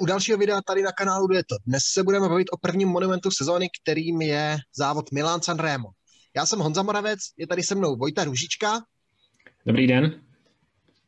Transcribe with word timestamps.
u 0.00 0.06
dalšího 0.06 0.38
videa 0.38 0.60
tady 0.66 0.82
na 0.82 0.92
kanálu 0.92 1.26
to. 1.28 1.56
Dnes 1.66 1.82
se 1.84 2.02
budeme 2.02 2.28
bavit 2.28 2.48
o 2.52 2.56
prvním 2.56 2.88
monumentu 2.88 3.30
sezóny, 3.30 3.68
kterým 3.82 4.22
je 4.22 4.58
závod 4.76 5.12
Milan 5.12 5.42
Sanremo. 5.42 5.88
Já 6.36 6.46
jsem 6.46 6.58
Honza 6.58 6.82
Moravec, 6.82 7.20
je 7.36 7.46
tady 7.46 7.62
se 7.62 7.74
mnou 7.74 7.96
Vojta 7.96 8.24
Růžička. 8.24 8.80
Dobrý 9.66 9.86
den. 9.86 10.22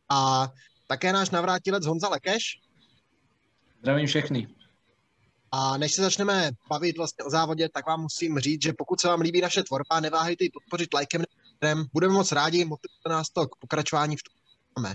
A 0.08 0.48
také 0.88 1.12
náš 1.12 1.30
navrátilec 1.30 1.86
Honza 1.86 2.08
Lekeš. 2.08 2.42
Zdravím 3.80 4.06
všechny. 4.06 4.48
A 5.52 5.76
než 5.76 5.92
se 5.92 6.02
začneme 6.02 6.50
bavit 6.68 6.96
vlastně 6.96 7.24
o 7.24 7.30
závodě, 7.30 7.68
tak 7.68 7.86
vám 7.86 8.00
musím 8.00 8.38
říct, 8.38 8.62
že 8.62 8.72
pokud 8.78 9.00
se 9.00 9.08
vám 9.08 9.20
líbí 9.20 9.40
naše 9.40 9.62
tvorba, 9.62 10.00
neváhejte 10.00 10.44
ji 10.44 10.50
podpořit 10.50 10.94
lajkem, 10.94 11.22
budeme 11.92 12.14
moc 12.14 12.32
rádi, 12.32 12.64
motivujte 12.64 13.08
nás 13.08 13.30
to 13.30 13.46
k 13.46 13.56
pokračování 13.56 14.16
v 14.16 14.20
máme. 14.76 14.94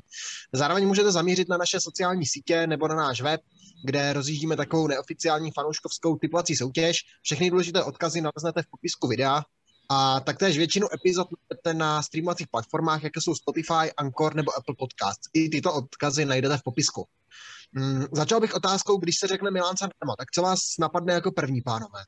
Zároveň 0.54 0.88
můžete 0.88 1.12
zamířit 1.12 1.50
na 1.50 1.58
naše 1.58 1.80
sociální 1.80 2.26
sítě 2.26 2.68
nebo 2.68 2.88
na 2.88 2.96
náš 2.96 3.22
web, 3.22 3.42
kde 3.84 4.14
rozjíždíme 4.14 4.56
takovou 4.56 4.88
neoficiální 4.88 5.52
fanouškovskou 5.52 6.16
typovací 6.16 6.56
soutěž. 6.56 6.98
Všechny 7.22 7.50
důležité 7.50 7.84
odkazy 7.84 8.22
naleznete 8.22 8.62
v 8.62 8.68
popisku 8.72 9.08
videa 9.08 9.44
a 9.90 10.20
taktéž 10.20 10.58
většinu 10.58 10.88
epizod 10.94 11.28
najdete 11.32 11.74
na 11.74 12.02
streamovacích 12.02 12.48
platformách, 12.48 13.04
jako 13.04 13.22
jsou 13.22 13.36
Spotify, 13.36 13.92
Anchor 13.98 14.36
nebo 14.36 14.58
Apple 14.58 14.76
Podcasts. 14.80 15.30
I 15.34 15.50
tyto 15.50 15.74
odkazy 15.74 16.26
najdete 16.26 16.58
v 16.58 16.64
popisku. 16.64 17.06
Hmm, 17.74 18.06
začal 18.12 18.40
bych 18.40 18.56
otázkou, 18.56 18.98
když 18.98 19.16
se 19.20 19.28
řekne 19.28 19.52
Milan 19.52 19.78
Sanremo, 19.78 20.16
tak 20.18 20.32
co 20.32 20.42
vás 20.42 20.60
napadne 20.80 21.14
jako 21.14 21.32
první, 21.32 21.62
pánové? 21.62 22.00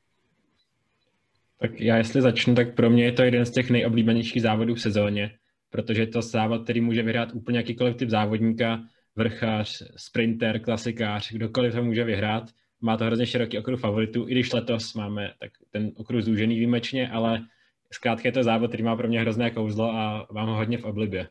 Tak 1.60 1.80
já 1.80 1.96
jestli 1.96 2.22
začnu, 2.22 2.54
tak 2.54 2.74
pro 2.74 2.90
mě 2.90 3.04
je 3.04 3.12
to 3.12 3.22
jeden 3.22 3.46
z 3.46 3.50
těch 3.50 3.70
nejoblíbenějších 3.70 4.42
závodů 4.42 4.74
v 4.74 4.80
sezóně 4.80 5.30
protože 5.70 6.02
je 6.02 6.06
to 6.06 6.22
závod, 6.22 6.64
který 6.64 6.80
může 6.80 7.02
vyhrát 7.02 7.28
úplně 7.34 7.58
jakýkoliv 7.58 7.96
typ 7.96 8.10
závodníka, 8.10 8.80
vrchář, 9.20 9.82
sprinter, 9.96 10.60
klasikář, 10.60 11.32
kdokoliv 11.32 11.74
to 11.74 11.82
může 11.82 12.04
vyhrát. 12.04 12.50
Má 12.80 12.96
to 12.96 13.04
hrozně 13.04 13.26
široký 13.26 13.58
okruh 13.58 13.80
favoritů, 13.80 14.28
i 14.28 14.30
když 14.30 14.52
letos 14.52 14.94
máme 14.94 15.34
tak 15.40 15.50
ten 15.70 15.92
okruh 15.96 16.22
zúžený 16.22 16.54
výjimečně, 16.54 17.10
ale 17.10 17.46
zkrátka 17.92 18.28
je 18.28 18.32
to 18.32 18.42
závod, 18.42 18.70
který 18.70 18.82
má 18.82 18.96
pro 18.96 19.08
mě 19.08 19.20
hrozné 19.20 19.50
kouzlo 19.50 19.90
a 19.90 20.26
mám 20.32 20.48
ho 20.48 20.56
hodně 20.56 20.78
v 20.78 20.84
oblibě. 20.84 21.28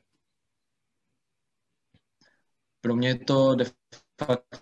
Pro 2.82 2.96
mě 2.96 3.08
je 3.08 3.20
to 3.20 3.56
de 3.56 3.66
facto 4.18 4.60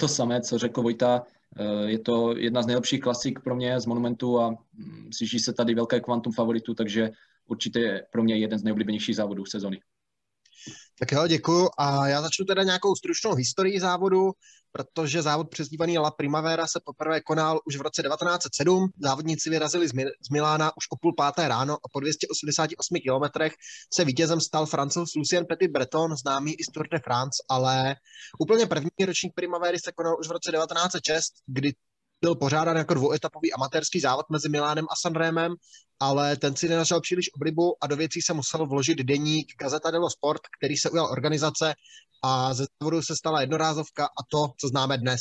to 0.00 0.08
samé, 0.08 0.40
co 0.40 0.58
řekl 0.58 0.82
Vojta, 0.82 1.22
Eh, 1.58 1.90
je 1.90 1.98
to 1.98 2.36
jedna 2.36 2.62
z 2.62 2.66
nejlepších 2.66 3.00
klasik 3.00 3.40
pro 3.40 3.56
mě 3.56 3.80
z 3.80 3.86
Monumentu 3.86 4.40
a 4.40 4.50
mm, 4.50 5.10
slyší 5.12 5.38
se 5.38 5.52
tady 5.52 5.74
velké 5.74 6.00
kvantum 6.00 6.32
favoritů, 6.32 6.74
takže 6.74 7.10
určitě 7.46 7.80
je 7.80 8.06
pro 8.12 8.22
mě 8.22 8.36
jeden 8.36 8.58
z 8.58 8.62
nejoblíbenějších 8.62 9.16
závodů 9.16 9.46
sezony. 9.46 9.80
Tak 10.98 11.12
jo, 11.12 11.26
děkuju. 11.26 11.68
A 11.78 12.08
já 12.08 12.22
začnu 12.22 12.44
teda 12.44 12.62
nějakou 12.62 12.94
stručnou 12.94 13.34
historii 13.34 13.80
závodu, 13.80 14.30
protože 14.72 15.22
závod 15.22 15.50
přezdívaný 15.50 15.98
La 15.98 16.10
Primavera 16.10 16.66
se 16.66 16.80
poprvé 16.84 17.20
konal 17.20 17.60
už 17.66 17.76
v 17.76 17.80
roce 17.80 18.02
1907. 18.02 18.88
Závodníci 19.02 19.50
vyrazili 19.50 19.88
z, 19.88 19.92
z 20.26 20.30
Milána 20.32 20.76
už 20.76 20.84
o 20.90 20.96
půl 20.96 21.12
páté 21.16 21.48
ráno 21.48 21.74
a 21.74 21.88
po 21.92 22.00
288 22.00 22.96
kilometrech 23.02 23.52
se 23.94 24.04
vítězem 24.04 24.40
stal 24.40 24.66
francouz 24.66 25.14
Lucien 25.14 25.46
Petit 25.46 25.70
Breton, 25.70 26.16
známý 26.16 26.54
i 26.54 26.64
z 26.64 26.72
Tour 26.74 26.88
de 26.88 26.98
France, 27.04 27.42
ale 27.50 27.94
úplně 28.38 28.66
první 28.66 28.90
ročník 29.06 29.32
Primavery 29.34 29.78
se 29.78 29.92
konal 29.92 30.16
už 30.20 30.28
v 30.28 30.32
roce 30.32 30.52
1906, 30.52 31.32
kdy 31.46 31.72
byl 32.20 32.34
pořádán 32.34 32.76
jako 32.76 32.94
dvouetapový 32.94 33.52
amatérský 33.52 34.00
závod 34.00 34.26
mezi 34.30 34.48
Milánem 34.48 34.84
a 34.84 34.96
Sanrémem, 35.00 35.54
ale 36.02 36.36
ten 36.36 36.56
si 36.56 36.68
nenašel 36.68 37.00
příliš 37.00 37.34
oblibu 37.34 37.76
a 37.80 37.86
do 37.86 37.96
věcí 37.96 38.22
se 38.22 38.32
musel 38.32 38.66
vložit 38.66 38.98
deník 38.98 39.52
Gazeta 39.60 39.90
dello 39.90 40.10
Sport, 40.10 40.40
který 40.58 40.76
se 40.76 40.90
ujal 40.90 41.06
organizace 41.06 41.74
a 42.22 42.54
ze 42.54 42.66
závodu 42.80 43.02
se 43.02 43.16
stala 43.16 43.40
jednorázovka 43.40 44.04
a 44.04 44.22
to, 44.30 44.48
co 44.60 44.68
známe 44.68 44.98
dnes. 44.98 45.20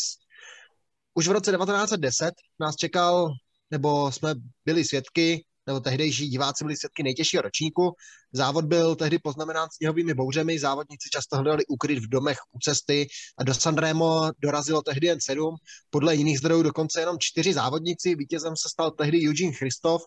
Už 1.13 1.27
v 1.27 1.31
roce 1.31 1.51
1910 1.51 2.31
nás 2.59 2.75
čekal, 2.75 3.29
nebo 3.71 4.11
jsme 4.11 4.33
byli 4.65 4.85
svědky, 4.85 5.45
nebo 5.67 5.79
tehdejší 5.79 6.27
diváci 6.27 6.63
byli 6.63 6.77
svědky 6.77 7.03
nejtěžšího 7.03 7.41
ročníku. 7.41 7.91
Závod 8.33 8.65
byl 8.65 8.95
tehdy 8.95 9.19
poznamenán 9.19 9.67
sněhovými 9.71 10.13
bouřemi, 10.13 10.59
závodníci 10.59 11.09
často 11.13 11.37
hledali 11.37 11.65
ukryt 11.65 11.99
v 11.99 12.09
domech 12.09 12.37
u 12.51 12.59
cesty 12.59 13.07
a 13.37 13.43
do 13.43 13.53
Sanremo 13.53 14.31
dorazilo 14.39 14.81
tehdy 14.81 15.07
jen 15.07 15.19
sedm, 15.21 15.55
podle 15.89 16.15
jiných 16.15 16.39
zdrojů 16.39 16.63
dokonce 16.63 16.99
jenom 16.99 17.15
čtyři 17.19 17.53
závodníci, 17.53 18.15
vítězem 18.15 18.53
se 18.57 18.69
stal 18.69 18.91
tehdy 18.91 19.27
Eugene 19.27 19.53
Christoph 19.53 20.03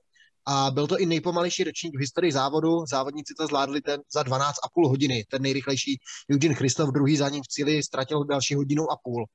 a 0.47 0.71
byl 0.71 0.87
to 0.87 0.99
i 0.99 1.06
nejpomalejší 1.06 1.65
ročník 1.65 1.97
v 1.97 2.00
historii 2.00 2.32
závodu. 2.32 2.87
Závodníci 2.91 3.34
to 3.38 3.47
zvládli 3.47 3.81
ten 3.81 4.00
za 4.15 4.22
12,5 4.22 4.88
hodiny. 4.88 5.25
Ten 5.31 5.43
nejrychlejší 5.43 6.00
Eugene 6.32 6.55
Christoph, 6.55 6.93
druhý 6.93 7.16
za 7.16 7.28
ním 7.28 7.43
v 7.43 7.49
cíli, 7.49 7.82
ztratil 7.82 8.25
další 8.25 8.55
hodinu 8.55 8.91
a 8.91 8.97
půl. 9.05 9.27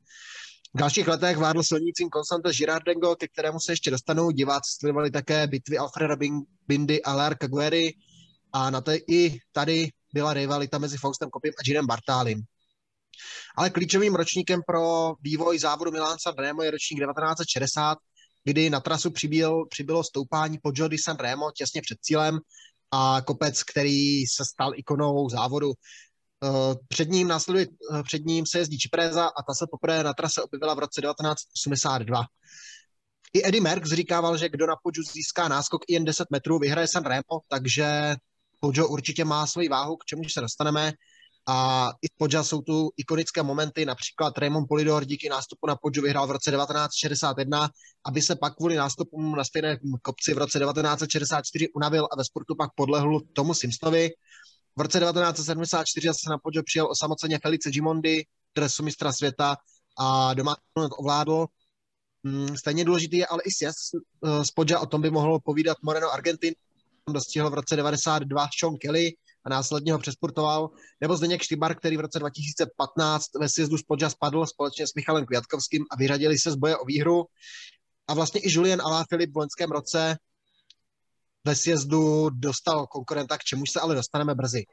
V 0.75 0.79
dalších 0.79 1.07
letech 1.07 1.37
vládl 1.37 1.63
silnícím 1.63 2.09
Constante 2.09 2.53
Girardengo, 2.53 3.15
ke 3.15 3.27
kterému 3.27 3.59
se 3.59 3.71
ještě 3.71 3.91
dostanou. 3.91 4.31
Diváci 4.31 4.71
sledovali 4.79 5.11
také 5.11 5.47
bitvy 5.47 5.77
Alfreda 5.77 6.15
Bindy 6.67 7.03
a 7.03 7.13
Lar 7.13 7.37
Cagueri 7.37 7.93
a 8.53 8.69
na 8.69 8.81
té 8.81 8.97
i 9.07 9.39
tady 9.51 9.89
byla 10.13 10.33
rivalita 10.33 10.77
mezi 10.77 10.97
Faustem 10.97 11.29
Kopiem 11.29 11.53
a 11.59 11.63
Ginem 11.63 11.87
Bartálim. 11.87 12.41
Ale 13.57 13.69
klíčovým 13.69 14.15
ročníkem 14.15 14.61
pro 14.67 15.13
vývoj 15.21 15.59
závodu 15.59 15.91
Milan 15.91 16.17
Sanremo 16.21 16.63
je 16.63 16.71
ročník 16.71 16.99
1960, 16.99 17.97
kdy 18.49 18.69
na 18.69 18.79
trasu 18.79 19.11
přibyl, 19.11 19.65
přibylo 19.65 20.03
stoupání 20.03 20.57
po 20.63 20.71
Jody 20.75 20.97
San 20.97 21.17
Remo 21.17 21.51
těsně 21.51 21.81
před 21.81 21.97
cílem 22.01 22.39
a 22.91 23.21
kopec, 23.21 23.63
který 23.63 24.27
se 24.27 24.45
stal 24.45 24.71
ikonou 24.75 25.29
závodu. 25.29 25.71
Eh, 26.43 26.75
před 26.87 27.09
ním 27.09 27.27
následuje, 27.27 27.67
eh, 27.93 28.03
před 28.03 28.25
ním 28.25 28.45
se 28.45 28.57
jezdí 28.59 28.77
Čipreza 28.77 29.25
a 29.25 29.43
ta 29.43 29.53
se 29.53 29.65
poprvé 29.71 30.03
na 30.03 30.13
trase 30.13 30.41
objevila 30.41 30.73
v 30.73 30.79
roce 30.79 31.01
1982. 31.01 32.23
I 33.33 33.47
Eddie 33.47 33.61
Merckx 33.61 33.91
říkával, 33.91 34.37
že 34.37 34.49
kdo 34.49 34.67
na 34.67 34.75
Podžu 34.83 35.03
získá 35.03 35.47
náskok 35.47 35.81
i 35.87 35.93
jen 35.93 36.05
10 36.05 36.27
metrů, 36.31 36.59
vyhraje 36.59 36.87
San 36.87 37.03
Remo, 37.03 37.39
takže 37.47 38.15
Poggio 38.59 38.87
určitě 38.87 39.25
má 39.25 39.47
svoji 39.47 39.69
váhu, 39.69 39.95
k 39.97 40.05
čemu 40.05 40.23
se 40.29 40.41
dostaneme. 40.41 40.93
A 41.51 41.89
i 42.01 42.07
Podža 42.17 42.43
jsou 42.43 42.61
tu 42.61 42.89
ikonické 42.97 43.43
momenty, 43.43 43.85
například 43.85 44.37
Raymond 44.37 44.67
Polidor 44.67 45.05
díky 45.05 45.29
nástupu 45.29 45.67
na 45.67 45.75
Podžu 45.75 46.01
vyhrál 46.01 46.27
v 46.27 46.31
roce 46.31 46.51
1961, 46.51 47.69
aby 48.05 48.21
se 48.21 48.35
pak 48.35 48.55
kvůli 48.55 48.75
nástupům 48.75 49.35
na 49.35 49.43
stejné 49.43 49.77
kopci 50.01 50.33
v 50.33 50.37
roce 50.37 50.59
1964 50.59 51.69
unavil 51.75 52.07
a 52.11 52.15
ve 52.15 52.25
sportu 52.25 52.55
pak 52.55 52.69
podlehl 52.75 53.19
tomu 53.33 53.53
Simpsonovi. 53.53 54.09
V 54.75 54.81
roce 54.81 54.99
1974 54.99 56.07
se 56.07 56.29
na 56.29 56.37
Poggio 56.37 56.63
přijel 56.63 56.91
osamoceně 56.91 57.39
Felice 57.41 57.71
Gimondi, 57.71 58.25
dresu 58.55 58.83
mistra 58.83 59.13
světa 59.13 59.57
a 59.99 60.33
doma 60.33 60.55
ovládl. 60.75 61.45
Mm, 62.23 62.57
stejně 62.57 62.85
důležitý 62.85 63.17
je 63.17 63.27
ale 63.27 63.41
i 63.45 63.51
sjezd 63.51 63.77
z 64.43 64.51
Poggio, 64.51 64.81
o 64.81 64.85
tom 64.85 65.01
by 65.01 65.11
mohl 65.11 65.39
povídat 65.39 65.77
Moreno 65.83 66.09
Argentin, 66.09 66.53
dostihl 67.09 67.49
v 67.49 67.53
roce 67.53 67.75
92 67.75 68.47
Sean 68.59 68.77
Kelly 68.77 69.13
a 69.45 69.49
následně 69.49 69.93
ho 69.93 69.99
přesportoval, 69.99 70.69
nebo 71.01 71.17
Zdeněk 71.17 71.41
Štybar, 71.41 71.75
který 71.75 71.97
v 71.97 71.99
roce 71.99 72.19
2015 72.19 73.25
ve 73.39 73.49
sjezdu 73.49 73.77
z 73.77 73.83
Podža 73.83 74.09
spadl 74.09 74.45
společně 74.45 74.87
s 74.87 74.93
Michalem 74.93 75.25
Květkovským 75.25 75.85
a 75.91 75.95
vyradili 75.95 76.39
se 76.39 76.51
z 76.51 76.55
boje 76.55 76.77
o 76.77 76.85
výhru. 76.85 77.25
A 78.07 78.13
vlastně 78.13 78.41
i 78.41 78.53
Julien 78.53 78.81
Alaphilippe 78.81 79.33
v 79.33 79.37
loňském 79.37 79.71
roce 79.71 80.17
ve 81.45 81.55
sjezdu 81.55 82.29
dostal 82.29 82.87
konkurenta, 82.87 83.37
k 83.37 83.43
čemuž 83.43 83.69
se 83.71 83.79
ale 83.79 83.95
dostaneme 83.95 84.35
brzy. 84.35 84.63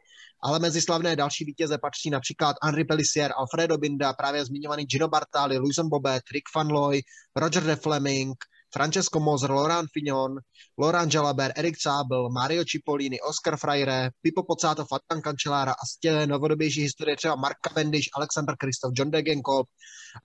Ale 0.43 0.59
mezi 0.59 0.83
slavné 0.83 1.17
další 1.17 1.45
vítěze 1.45 1.79
patří 1.79 2.11
například 2.11 2.57
Henri 2.63 2.85
Pellissier, 2.85 3.33
Alfredo 3.37 3.79
Binda, 3.79 4.13
právě 4.13 4.45
zmiňovaný 4.45 4.85
Gino 4.85 5.09
Bartali, 5.09 5.59
Louison 5.59 5.89
Bobet, 5.89 6.23
Rick 6.33 6.45
Van 6.57 6.73
Looy, 6.73 7.03
Roger 7.37 7.63
de 7.63 7.77
Fleming, 7.77 8.37
Francesco 8.77 9.21
Moser, 9.21 9.51
Laurent 9.51 9.89
Fignon, 9.93 10.39
Laurent 10.79 11.15
Jalaber, 11.15 11.53
Erik 11.57 11.77
Zabel, 11.83 12.29
Mario 12.31 12.65
Cipollini, 12.65 13.19
Oscar 13.21 13.57
Freire, 13.57 14.11
Pipo 14.21 14.43
Pozzato, 14.45 14.85
Fatan 14.85 15.23
Cancellara 15.23 15.73
a 15.73 15.87
z 15.87 15.99
těch 15.99 16.27
novodobější 16.27 16.83
historie 16.83 17.17
třeba 17.17 17.35
Mark 17.37 17.57
Cavendish, 17.69 18.09
Alexander 18.15 18.57
Kristof, 18.59 18.93
John 18.95 19.11
Degenkolb, 19.11 19.69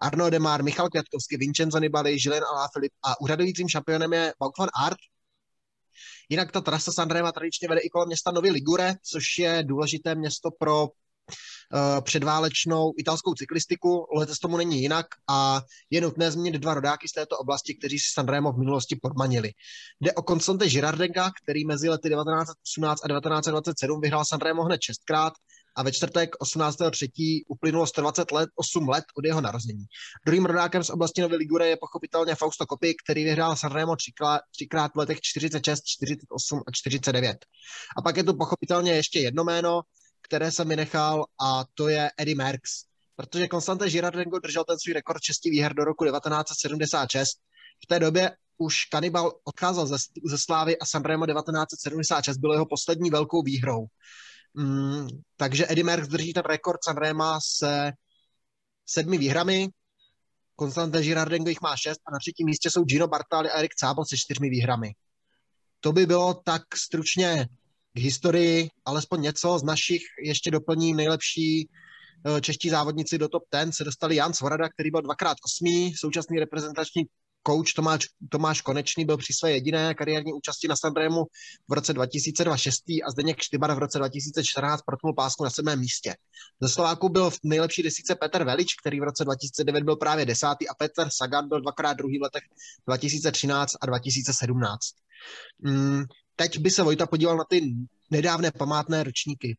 Arno 0.02 0.30
Demar, 0.30 0.64
Michal 0.64 0.90
Květkovský, 0.90 1.38
Vincenzo 1.38 1.80
Nibali, 1.80 2.18
Julien 2.20 2.44
Alaphilippe 2.44 2.96
a 3.06 3.22
úřadujícím 3.22 3.70
šampionem 3.70 4.14
je 4.14 4.34
Wout 4.40 4.58
van 4.58 4.70
Aert, 4.84 4.98
Jinak 6.30 6.52
ta 6.52 6.62
trasa 6.62 6.92
Sanrema 6.92 7.32
tradičně 7.32 7.68
vede 7.68 7.82
i 7.82 7.90
kolem 7.90 8.08
města 8.08 8.32
Novi 8.32 8.50
Ligure, 8.50 8.96
což 9.12 9.24
je 9.40 9.64
důležité 9.64 10.16
město 10.16 10.50
pro 10.60 10.88
předválečnou 12.02 12.94
italskou 12.98 13.34
cyklistiku. 13.34 14.08
Letos 14.16 14.40
tomu 14.40 14.58
není 14.58 14.82
jinak 14.82 15.06
a 15.30 15.62
je 15.90 16.02
nutné 16.02 16.32
zmínit 16.32 16.60
dva 16.60 16.74
rodáky 16.74 17.08
z 17.08 17.12
této 17.12 17.38
oblasti, 17.38 17.76
kteří 17.76 18.00
si 18.00 18.06
Sanremo 18.14 18.52
v 18.52 18.58
minulosti 18.58 18.96
podmanili. 19.02 19.52
Jde 20.02 20.14
o 20.14 20.22
Constante 20.22 20.70
Girardenga, 20.70 21.32
který 21.44 21.66
mezi 21.66 21.90
lety 21.90 22.10
1918 22.10 23.06
a 23.06 23.08
1927 23.08 24.02
vyhrál 24.02 24.26
Sanremo 24.26 24.64
hned 24.64 24.82
šestkrát 24.82 25.34
a 25.76 25.84
ve 25.84 25.92
čtvrtek 25.92 26.36
18.3. 26.44 27.42
uplynulo 27.48 27.88
120 27.88 28.32
let, 28.32 28.50
8 28.56 28.90
let 28.90 29.04
od 29.18 29.26
jeho 29.26 29.42
narození. 29.42 29.86
Druhým 30.26 30.46
rodákem 30.46 30.84
z 30.84 30.90
oblasti 30.90 31.22
Nové 31.22 31.36
Ligure 31.36 31.68
je 31.68 31.78
pochopitelně 31.78 32.36
Fausto 32.36 32.66
Coppi, 32.66 32.96
který 33.06 33.24
vyhrál 33.24 33.56
Sanremo 33.56 33.96
třikrát 34.52 34.92
v 34.94 34.98
letech 34.98 35.22
46, 35.22 35.82
48 35.86 36.60
a 36.68 36.72
49. 36.72 37.38
A 37.98 38.02
pak 38.02 38.18
je 38.18 38.24
tu 38.24 38.38
pochopitelně 38.38 38.92
ještě 38.92 39.20
jedno 39.20 39.44
jméno, 39.44 39.82
které 40.32 40.52
jsem 40.52 40.68
mi 40.68 40.76
nechal 40.76 41.26
a 41.42 41.66
to 41.74 41.88
je 41.88 42.12
Eddie 42.18 42.36
Merckx. 42.36 42.84
protože 43.16 43.48
Konstante 43.48 43.90
Girardengo 43.90 44.40
držel 44.40 44.64
ten 44.64 44.80
svůj 44.80 44.94
rekord 44.94 45.24
šesti 45.24 45.50
výher 45.50 45.74
do 45.74 45.84
roku 45.84 46.06
1976. 46.06 47.38
V 47.84 47.88
té 47.88 48.00
době 48.00 48.32
už 48.58 48.86
Kanibal 48.86 49.32
odcházel 49.44 49.88
ze, 49.88 49.96
ze 50.26 50.38
Slávy 50.38 50.80
a 50.80 50.86
Sanremo 50.86 51.26
1976 51.26 52.38
bylo 52.38 52.54
jeho 52.54 52.66
poslední 52.66 53.10
velkou 53.10 53.42
výhrou. 53.42 53.86
Mm, 54.54 55.08
takže 55.38 55.66
Eddie 55.70 55.84
Merckx 55.84 56.10
drží 56.10 56.34
ten 56.34 56.44
rekord 56.46 56.80
Sanrema 56.84 57.40
se 57.44 57.92
sedmi 58.86 59.18
výhrami, 59.18 59.70
Konstante 60.56 61.02
Girardengo 61.02 61.50
jich 61.50 61.62
má 61.62 61.76
šest 61.76 62.00
a 62.08 62.12
na 62.12 62.20
třetím 62.20 62.46
místě 62.46 62.70
jsou 62.70 62.84
Gino 62.84 63.08
Bartali 63.08 63.50
a 63.50 63.58
Erik 63.58 63.76
Cábel 63.76 64.06
se 64.06 64.18
čtyřmi 64.18 64.50
výhrami. 64.50 64.96
To 65.80 65.92
by 65.92 66.06
bylo 66.06 66.34
tak 66.34 66.62
stručně 66.76 67.48
k 67.94 68.00
historii, 68.00 68.70
alespoň 68.86 69.22
něco 69.22 69.60
z 69.60 69.64
našich 69.64 70.02
ještě 70.24 70.52
doplní 70.52 70.94
nejlepší 70.94 71.70
eh, 72.26 72.42
čeští 72.42 72.70
závodníci 72.70 73.18
do 73.18 73.28
top 73.28 73.44
10 73.52 73.74
se 73.74 73.84
dostali 73.84 74.16
Jan 74.16 74.34
Svorada, 74.34 74.70
který 74.70 74.92
byl 74.92 75.02
dvakrát 75.02 75.38
osmý, 75.46 75.94
současný 75.96 76.40
reprezentační 76.40 77.06
coach 77.48 77.74
Tomáš, 77.76 78.08
Tomáš 78.30 78.62
Konečný 78.62 79.06
byl 79.06 79.18
při 79.18 79.34
své 79.34 79.52
jediné 79.52 79.94
kariérní 79.94 80.34
účasti 80.34 80.68
na 80.68 80.76
Sanremu 80.76 81.24
v 81.70 81.74
roce 81.74 81.94
2002 81.94 82.58
šestý 82.58 83.04
a 83.04 83.12
Zdeněk 83.12 83.42
Štybar 83.42 83.76
v 83.76 83.80
roce 83.80 83.98
2014 83.98 84.82
protnul 84.82 85.14
pásku 85.14 85.44
na 85.44 85.50
sedmém 85.50 85.80
místě. 85.80 86.16
Ze 86.62 86.70
Slováku 86.70 87.10
byl 87.10 87.30
v 87.30 87.40
nejlepší 87.44 87.84
desíce 87.84 88.16
Petr 88.16 88.44
Velič, 88.44 88.76
který 88.76 89.00
v 89.00 89.04
roce 89.04 89.26
2009 89.26 89.84
byl 89.84 89.96
právě 89.96 90.26
desátý 90.26 90.70
a 90.70 90.74
Petr 90.74 91.08
Sagan 91.10 91.50
byl 91.50 91.62
dvakrát 91.62 91.94
druhý 91.94 92.20
v 92.20 92.22
letech 92.22 92.44
2013 92.88 93.74
a 93.82 93.86
2017. 93.86 94.80
Mm, 95.60 96.04
teď 96.36 96.60
by 96.60 96.70
se 96.70 96.84
Vojta 96.84 97.06
podíval 97.06 97.38
na 97.38 97.44
ty 97.44 97.62
nedávné 98.12 98.52
památné 98.52 99.04
ročníky. 99.04 99.58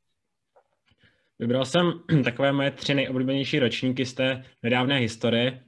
Vybral 1.39 1.65
jsem 1.65 1.93
takové 2.25 2.53
moje 2.53 2.71
tři 2.71 2.95
nejoblíbenější 2.95 3.59
ročníky 3.59 4.07
z 4.07 4.15
té 4.15 4.45
nedávné 4.63 4.99
historie. 4.99 5.65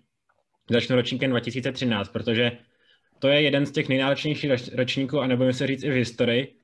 Začnu 0.70 0.96
ročníkem 0.96 1.30
2013, 1.30 2.08
protože 2.08 2.52
to 3.18 3.28
je 3.28 3.42
jeden 3.42 3.66
z 3.66 3.70
těch 3.70 3.88
nejnáročnějších 3.88 4.50
ročníků, 4.74 5.20
a 5.20 5.26
nebudeme 5.26 5.52
se 5.52 5.66
říct 5.66 5.84
i 5.84 5.90
v 5.90 5.94
historii, 5.94 6.54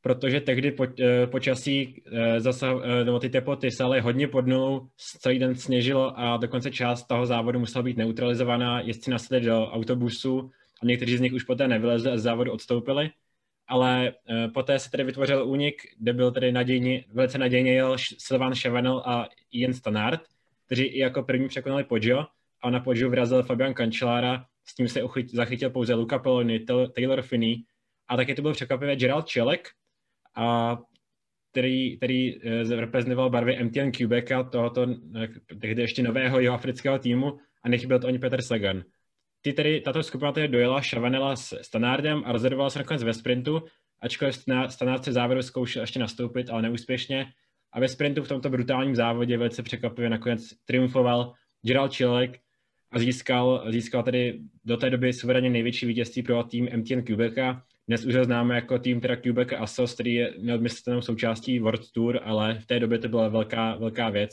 protože 0.00 0.40
tehdy 0.40 0.70
po, 0.70 0.86
eh, 1.00 1.26
počasí 1.26 2.02
eh, 2.12 2.40
zase, 2.40 2.66
eh, 2.84 3.04
nebo 3.04 3.18
ty 3.18 3.28
teploty 3.28 3.70
se 3.70 3.84
hodně 3.84 4.28
pod 4.28 4.46
nulou, 4.46 4.88
celý 4.96 5.38
den 5.38 5.54
sněžilo 5.54 6.18
a 6.18 6.36
dokonce 6.36 6.70
část 6.70 7.06
toho 7.06 7.26
závodu 7.26 7.58
musela 7.58 7.82
být 7.82 7.96
neutralizovaná, 7.96 8.80
jezdci 8.80 9.10
nasedli 9.10 9.40
do 9.40 9.66
autobusu 9.66 10.50
a 10.82 10.86
někteří 10.86 11.16
z 11.16 11.20
nich 11.20 11.32
už 11.32 11.42
poté 11.42 11.68
nevylezli 11.68 12.10
a 12.10 12.18
z 12.18 12.22
závodu 12.22 12.52
odstoupili 12.52 13.10
ale 13.68 14.12
uh, 14.12 14.52
poté 14.52 14.78
se 14.78 14.90
tedy 14.90 15.04
vytvořil 15.04 15.48
únik, 15.48 15.82
kde 15.98 16.12
byl 16.12 16.30
tedy 16.32 16.52
nadějně, 16.52 17.04
velice 17.12 17.38
nadějně 17.38 17.72
jel 17.72 17.96
Sylvain 18.18 18.54
Chavanel 18.54 19.02
a 19.06 19.28
Ian 19.52 19.74
Stannard, 19.74 20.20
kteří 20.66 20.84
i 20.84 20.98
jako 20.98 21.22
první 21.22 21.48
překonali 21.48 21.84
Poggio 21.84 22.26
a 22.62 22.70
na 22.70 22.80
Poggio 22.80 23.10
vyrazil 23.10 23.42
Fabian 23.42 23.74
Cancellara, 23.74 24.44
s 24.64 24.78
ním 24.78 24.88
se 24.88 25.02
uchyt, 25.02 25.30
zachytil 25.30 25.70
pouze 25.70 25.94
Luca 25.94 26.18
Pelloni, 26.18 26.60
Taylor 26.94 27.22
Finney 27.22 27.56
a 28.08 28.16
taky 28.16 28.34
to 28.34 28.42
byl 28.42 28.52
překvapivě 28.52 28.96
Gerald 28.96 29.26
Čelek, 29.26 29.68
a 30.34 30.78
který, 31.50 31.96
který 31.96 32.36
uh, 32.36 32.70
reprezentoval 32.70 33.30
barvy 33.30 33.64
MTN 33.64 33.90
Quebeca, 33.90 34.42
tohoto 34.42 34.82
uh, 34.82 35.24
tehdy 35.60 35.82
ještě 35.82 36.02
nového 36.02 36.40
jeho 36.40 36.54
afrického 36.54 36.98
týmu 36.98 37.38
a 37.62 37.68
nechyběl 37.68 37.98
to 37.98 38.06
ani 38.06 38.18
Peter 38.18 38.42
Sagan 38.42 38.84
ty 39.48 39.54
tedy, 39.54 39.80
tato 39.80 40.02
skupina 40.02 40.32
tedy 40.32 40.48
dojela 40.48 40.80
Chavanela 40.80 41.36
s 41.36 41.58
Standardem 41.62 42.22
a 42.26 42.32
rozhodovala 42.32 42.70
se 42.70 42.78
nakonec 42.78 43.02
ve 43.02 43.14
sprintu, 43.14 43.62
ačkoliv 44.00 44.34
Standard 44.68 45.04
se 45.04 45.12
závěru 45.12 45.42
zkoušel 45.42 45.82
ještě 45.82 45.98
nastoupit, 45.98 46.50
ale 46.50 46.62
neúspěšně. 46.62 47.26
A 47.72 47.80
ve 47.80 47.88
sprintu 47.88 48.22
v 48.22 48.28
tomto 48.28 48.50
brutálním 48.50 48.96
závodě 48.96 49.38
velice 49.38 49.62
překvapivě 49.62 50.10
nakonec 50.10 50.48
triumfoval 50.64 51.32
Gerald 51.62 51.92
Čilek 51.92 52.38
a 52.90 52.98
získal, 52.98 53.64
získal 53.68 54.02
tedy 54.02 54.40
do 54.64 54.76
té 54.76 54.90
doby 54.90 55.12
suverénně 55.12 55.50
největší 55.50 55.86
vítězství 55.86 56.22
pro 56.22 56.42
tým 56.42 56.68
MTN 56.76 57.02
Quebeca. 57.02 57.62
Dnes 57.88 58.04
už 58.04 58.14
ho 58.14 58.24
známe 58.24 58.54
jako 58.54 58.78
tým 58.78 59.00
teda 59.00 59.16
Quebec 59.16 59.48
Assos, 59.58 59.94
který 59.94 60.14
je 60.14 60.34
neodmyslitelnou 60.38 61.00
součástí 61.00 61.58
World 61.58 61.92
Tour, 61.92 62.20
ale 62.24 62.58
v 62.58 62.66
té 62.66 62.80
době 62.80 62.98
to 62.98 63.08
byla 63.08 63.28
velká, 63.28 63.76
velká 63.76 64.10
věc. 64.10 64.30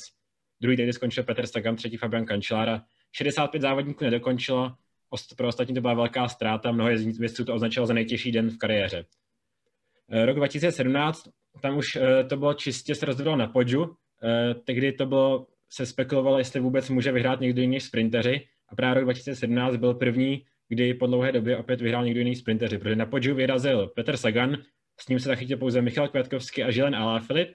Druhý 0.62 0.78
tedy 0.78 0.94
skončil 0.94 1.24
Petr 1.24 1.48
Sagan, 1.48 1.76
třetí 1.76 1.98
Fabian 1.98 2.26
Cancellara. 2.26 2.82
65 3.12 3.62
závodníků 3.62 4.04
nedokončilo, 4.04 4.72
pro 5.38 5.48
ostatní 5.48 5.76
to 5.76 5.82
byla 5.82 5.94
velká 5.94 6.28
ztráta, 6.28 6.72
mnoho 6.72 6.90
jezdců 6.90 7.46
to 7.46 7.56
označilo 7.56 7.86
za 7.86 7.94
nejtěžší 7.94 8.32
den 8.32 8.50
v 8.50 8.58
kariéře. 8.58 9.06
Eh, 10.10 10.26
rok 10.26 10.36
2017, 10.36 11.30
tam 11.62 11.78
už 11.78 11.96
eh, 11.96 12.24
to 12.24 12.38
bylo 12.38 12.54
čistě 12.54 12.96
se 12.96 13.06
rozhodlo 13.06 13.36
na 13.36 13.48
podžu, 13.48 13.96
eh, 14.24 14.54
tehdy 14.54 14.92
to 14.92 15.06
bylo, 15.06 15.48
se 15.70 15.86
spekulovalo, 15.86 16.38
jestli 16.38 16.60
vůbec 16.60 16.90
může 16.90 17.12
vyhrát 17.12 17.40
někdo 17.40 17.62
jiný 17.62 17.80
sprinteři 17.80 18.48
a 18.70 18.76
právě 18.76 18.96
rok 18.96 19.04
2017 19.04 19.78
byl 19.78 19.94
první, 19.94 20.46
kdy 20.70 20.94
po 20.94 21.08
dlouhé 21.08 21.32
době 21.32 21.58
opět 21.58 21.82
vyhrál 21.82 22.06
někdo 22.06 22.20
jiný 22.20 22.36
sprinteři, 22.36 22.78
protože 22.78 22.96
na 22.96 23.06
podžu 23.06 23.36
vyrazil 23.36 23.88
Petr 23.88 24.18
Sagan, 24.18 24.58
s 25.00 25.08
ním 25.08 25.20
se 25.20 25.30
zachytil 25.30 25.58
pouze 25.58 25.82
Michal 25.82 26.08
Květkovský 26.08 26.64
a 26.64 26.72
Žilen 26.72 26.96
Alaphilippe 26.96 27.54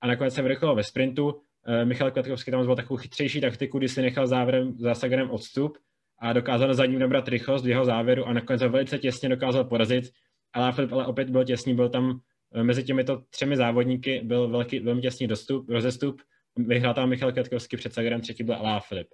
a 0.00 0.06
nakonec 0.06 0.34
se 0.34 0.42
vyrychloval 0.42 0.76
ve 0.76 0.84
sprintu. 0.84 1.40
Michal 1.84 2.10
Květkovský 2.10 2.50
tam 2.50 2.62
zvolil 2.62 2.76
takovou 2.76 2.96
chytřejší 2.96 3.40
taktiku, 3.40 3.78
kdy 3.78 3.88
si 3.88 4.02
nechal 4.02 4.26
závěrem 4.26 4.72
za 4.78 4.94
Saganem 4.94 5.30
odstup 5.30 5.78
a 6.20 6.32
dokázal 6.32 6.74
za 6.74 6.86
ním 6.86 6.98
nabrat 6.98 7.28
rychlost 7.28 7.64
jeho 7.64 7.84
závěru 7.84 8.26
a 8.26 8.32
nakonec 8.32 8.62
ho 8.62 8.68
velice 8.68 8.98
těsně 8.98 9.28
dokázal 9.28 9.64
porazit. 9.64 10.04
Ale 10.52 10.72
Filip 10.72 10.92
ale 10.92 11.06
opět 11.06 11.30
byl 11.30 11.44
těsný, 11.44 11.74
byl 11.74 11.88
tam 11.88 12.20
eh, 12.54 12.62
mezi 12.62 12.84
těmito 12.84 13.22
třemi 13.30 13.56
závodníky 13.56 14.20
byl 14.24 14.48
velký, 14.48 14.80
velmi 14.80 15.00
těsný 15.00 15.26
dostup, 15.26 15.68
rozestup. 15.68 16.22
Vyhrál 16.58 16.94
tam 16.94 17.08
Michal 17.08 17.32
Květkovský 17.32 17.76
před 17.76 17.94
Sagerem, 17.94 18.20
třetí 18.20 18.44
byl 18.44 18.54
Alá 18.54 18.80
Filip. 18.80 19.08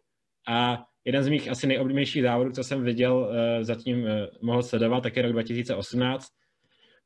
A 0.48 0.84
jeden 1.04 1.22
z 1.22 1.28
mých 1.28 1.50
asi 1.50 1.66
nejoblíbenějších 1.66 2.22
závodů, 2.22 2.52
co 2.52 2.64
jsem 2.64 2.84
viděl, 2.84 3.16
uh, 3.16 3.62
zatím 3.62 4.02
uh, 4.02 4.08
mohl 4.42 4.62
sledovat, 4.62 5.02
tak 5.02 5.16
je 5.16 5.22
rok 5.22 5.32
2018, 5.32 6.26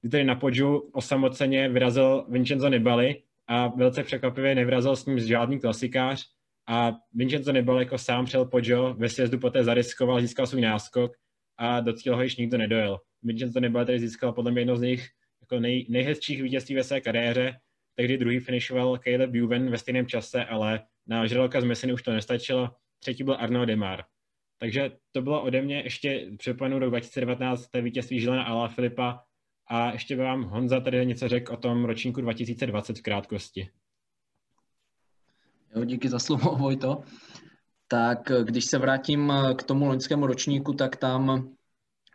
kdy 0.01 0.11
tedy 0.11 0.25
na 0.25 0.35
podžu 0.35 0.91
osamoceně 0.93 1.69
vyrazil 1.69 2.27
Vincenzo 2.29 2.69
Nibali 2.69 3.23
a 3.47 3.69
velice 3.69 4.03
překvapivě 4.03 4.55
nevyrazil 4.55 4.97
s 4.97 5.07
ním 5.07 5.19
žádný 5.19 5.61
klasikář, 5.61 6.27
a 6.69 6.93
Vincenzo 7.13 7.53
nebyl 7.53 7.79
jako 7.79 7.99
sám 7.99 8.25
přel 8.25 8.45
Poggio, 8.45 8.95
ve 8.95 9.09
sjezdu 9.09 9.39
poté 9.39 9.65
zariskoval, 9.65 10.21
získal 10.21 10.47
svůj 10.47 10.61
náskok 10.61 11.13
a 11.57 11.81
do 11.81 11.93
cíle 11.93 12.17
ho 12.17 12.23
již 12.23 12.37
nikdo 12.37 12.59
nedojel. 12.59 12.99
Vincenzo 13.23 13.61
nebyl 13.61 13.85
tedy 13.85 14.01
získal 14.01 14.33
podle 14.33 14.51
mě 14.51 14.61
jedno 14.61 14.77
z 14.77 14.81
nich 14.81 15.09
jako 15.41 15.61
nej, 15.61 15.87
nejhezčích 15.89 16.43
vítězství 16.43 16.75
ve 16.75 16.85
své 16.85 17.01
kariéře, 17.01 17.61
tehdy 17.95 18.19
druhý 18.19 18.41
finišoval 18.41 18.99
Caleb 18.99 19.35
Juven 19.35 19.71
ve 19.71 19.79
stejném 19.79 20.07
čase, 20.07 20.45
ale 20.45 20.81
na 21.07 21.27
žraloka 21.27 21.61
z 21.61 21.65
Messiny 21.65 21.93
už 21.93 22.03
to 22.03 22.13
nestačilo, 22.13 22.71
třetí 22.99 23.25
byl 23.25 23.37
Arnaud 23.41 23.69
Demar. 23.69 24.05
Takže 24.59 24.91
to 25.13 25.23
bylo 25.23 25.43
ode 25.43 25.63
mě 25.63 25.81
ještě 25.81 26.31
připomenu 26.39 26.79
rok 26.79 26.91
2019, 26.91 27.69
to 27.69 27.83
vítězství 27.83 28.21
Žilena 28.21 28.45
Ala 28.45 28.69
Filipa 28.69 29.25
a 29.67 29.93
ještě 29.93 30.17
by 30.17 30.23
vám 30.23 30.43
Honza 30.43 30.81
tady 30.81 31.07
něco 31.07 31.29
řekl 31.29 31.53
o 31.53 31.57
tom 31.57 31.85
ročníku 31.85 32.21
2020 32.21 32.99
v 32.99 33.03
krátkosti. 33.03 33.69
Jo, 35.77 35.85
díky 35.85 36.09
za 36.09 36.19
slovo, 36.19 36.57
Vojto. 36.57 37.03
Tak 37.89 38.31
eh, 38.31 38.45
když 38.45 38.65
se 38.65 38.79
vrátím 38.79 39.31
eh, 39.31 39.55
k 39.55 39.63
tomu 39.63 39.87
loňskému 39.87 40.27
ročníku, 40.27 40.73
tak 40.73 40.97
tam 40.97 41.51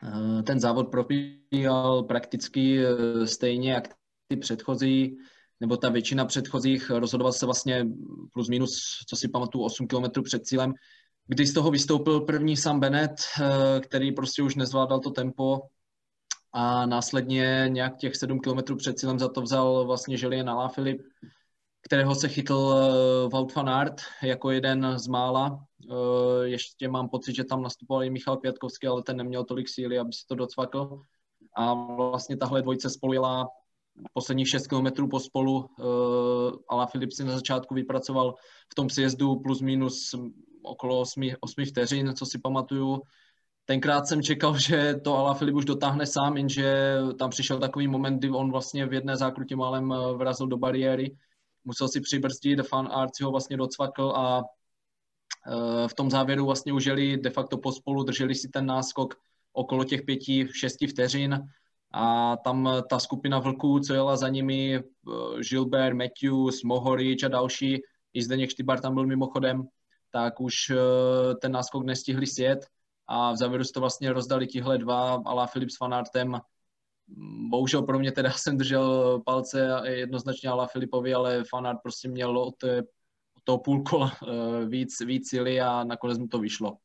eh, 0.03 0.43
ten 0.43 0.59
závod 0.59 0.87
probíhal 0.91 2.03
prakticky 2.03 2.79
stejně 3.25 3.71
jak 3.73 3.87
ty 4.27 4.37
předchozí, 4.37 5.17
nebo 5.59 5.77
ta 5.77 5.89
většina 5.89 6.25
předchozích. 6.25 6.89
Rozhodoval 6.89 7.33
se 7.33 7.45
vlastně 7.45 7.87
plus 8.33 8.49
minus, 8.49 9.03
co 9.07 9.15
si 9.15 9.27
pamatuju, 9.27 9.63
8 9.63 9.87
km 9.87 10.23
před 10.23 10.45
cílem, 10.45 10.73
kdy 11.27 11.45
z 11.45 11.53
toho 11.53 11.71
vystoupil 11.71 12.21
první 12.21 12.57
Sam 12.57 12.79
Bennett, 12.79 13.15
který 13.81 14.11
prostě 14.11 14.43
už 14.43 14.55
nezvládal 14.55 14.99
to 14.99 15.11
tempo 15.11 15.61
a 16.53 16.85
následně 16.85 17.65
nějak 17.67 17.97
těch 17.97 18.15
7 18.15 18.39
km 18.39 18.77
před 18.77 18.99
cílem 18.99 19.19
za 19.19 19.29
to 19.29 19.41
vzal 19.41 19.85
vlastně 19.85 20.17
Julien 20.19 20.49
Alaphilippe, 20.49 21.03
kterého 21.85 22.15
se 22.15 22.29
chytl 22.29 22.53
uh, 22.53 23.31
Wout 23.31 23.55
van 23.55 23.69
Aert 23.69 24.01
jako 24.23 24.51
jeden 24.51 24.99
z 24.99 25.07
mála. 25.07 25.65
Uh, 25.89 26.43
ještě 26.43 26.87
mám 26.87 27.09
pocit, 27.09 27.35
že 27.35 27.43
tam 27.43 27.61
nastupoval 27.61 28.03
i 28.03 28.09
Michal 28.09 28.37
Květkovský, 28.37 28.87
ale 28.87 29.03
ten 29.03 29.17
neměl 29.17 29.43
tolik 29.43 29.69
síly, 29.69 29.99
aby 29.99 30.13
si 30.13 30.27
to 30.27 30.35
docvakl. 30.35 31.01
A 31.57 31.73
vlastně 31.73 32.37
tahle 32.37 32.61
dvojice 32.61 32.89
spolu 32.89 33.13
jela 33.13 33.47
posledních 34.13 34.49
6 34.49 34.67
kilometrů 34.67 35.07
po 35.07 35.19
spolu. 35.19 35.57
Uh, 35.79 36.51
Ala 36.69 36.85
Filip 36.85 37.11
si 37.11 37.23
na 37.23 37.35
začátku 37.35 37.73
vypracoval 37.73 38.35
v 38.71 38.75
tom 38.75 38.89
sjezdu 38.89 39.35
plus 39.35 39.61
minus 39.61 40.15
okolo 40.63 40.99
8, 40.99 41.29
8 41.39 41.65
vteřin, 41.65 42.13
co 42.15 42.25
si 42.25 42.39
pamatuju. 42.39 43.01
Tenkrát 43.65 44.07
jsem 44.07 44.23
čekal, 44.23 44.57
že 44.67 44.95
to 45.03 45.17
Ala 45.17 45.33
Filip 45.33 45.55
už 45.55 45.65
dotáhne 45.65 46.05
sám, 46.05 46.37
jenže 46.37 46.97
tam 47.19 47.29
přišel 47.29 47.59
takový 47.59 47.87
moment, 47.87 48.17
kdy 48.17 48.29
on 48.29 48.51
vlastně 48.51 48.85
v 48.85 48.93
jedné 48.93 49.17
zákrutě 49.17 49.55
málem 49.55 49.93
vrazil 50.17 50.47
do 50.47 50.57
bariéry 50.57 51.15
musel 51.65 51.87
si 51.87 52.01
přibrzdit, 52.01 52.59
fan 52.61 52.89
art 52.91 53.15
si 53.15 53.23
ho 53.23 53.31
vlastně 53.31 53.57
docvakl 53.57 54.13
a 54.15 54.41
e, 54.41 55.87
v 55.87 55.93
tom 55.93 56.11
závěru 56.11 56.45
vlastně 56.45 56.73
užili 56.73 57.17
de 57.17 57.29
facto 57.29 57.57
pospolu, 57.57 58.03
drželi 58.03 58.35
si 58.35 58.49
ten 58.49 58.65
náskok 58.65 59.15
okolo 59.53 59.83
těch 59.83 60.01
pěti, 60.01 60.47
šesti 60.53 60.87
vteřin 60.87 61.47
a 61.93 62.37
tam 62.37 62.69
ta 62.89 62.99
skupina 62.99 63.39
vlků, 63.39 63.79
co 63.79 63.93
jela 63.93 64.17
za 64.17 64.29
nimi, 64.29 64.75
e, 64.75 64.83
Gilbert, 65.49 65.95
Matthews, 65.95 66.63
Mohorič 66.63 67.23
a 67.23 67.27
další, 67.27 67.81
i 68.13 68.23
Zdeněk 68.23 68.49
Štybar 68.49 68.79
tam 68.79 68.93
byl 68.93 69.05
mimochodem, 69.05 69.67
tak 70.11 70.39
už 70.39 70.71
ten 71.41 71.51
náskok 71.51 71.85
nestihli 71.85 72.27
sjet 72.27 72.59
a 73.07 73.31
v 73.31 73.37
závěru 73.37 73.63
to 73.73 73.79
vlastně 73.79 74.13
rozdali 74.13 74.47
tihle 74.47 74.77
dva, 74.77 75.21
Alá 75.25 75.47
Filip 75.47 75.69
s 75.69 75.77
Fanartem. 75.77 76.39
Bohužel 77.49 77.81
pro 77.81 77.99
mě 77.99 78.11
teda 78.11 78.31
jsem 78.37 78.57
držel 78.57 79.19
palce 79.25 79.81
jednoznačně 79.83 80.49
Alá 80.49 80.67
Filipovi, 80.67 81.13
ale 81.13 81.43
Fanart 81.49 81.79
prostě 81.83 82.07
měl 82.07 82.37
od, 82.37 82.55
té, 82.57 82.81
od 83.37 83.43
toho 83.43 83.57
půl 83.57 83.83
kola 83.83 84.11
víc, 84.67 84.99
víc 85.05 85.29
síly 85.29 85.61
a 85.61 85.83
nakonec 85.83 86.17
mu 86.17 86.27
to 86.27 86.39
vyšlo 86.39 86.77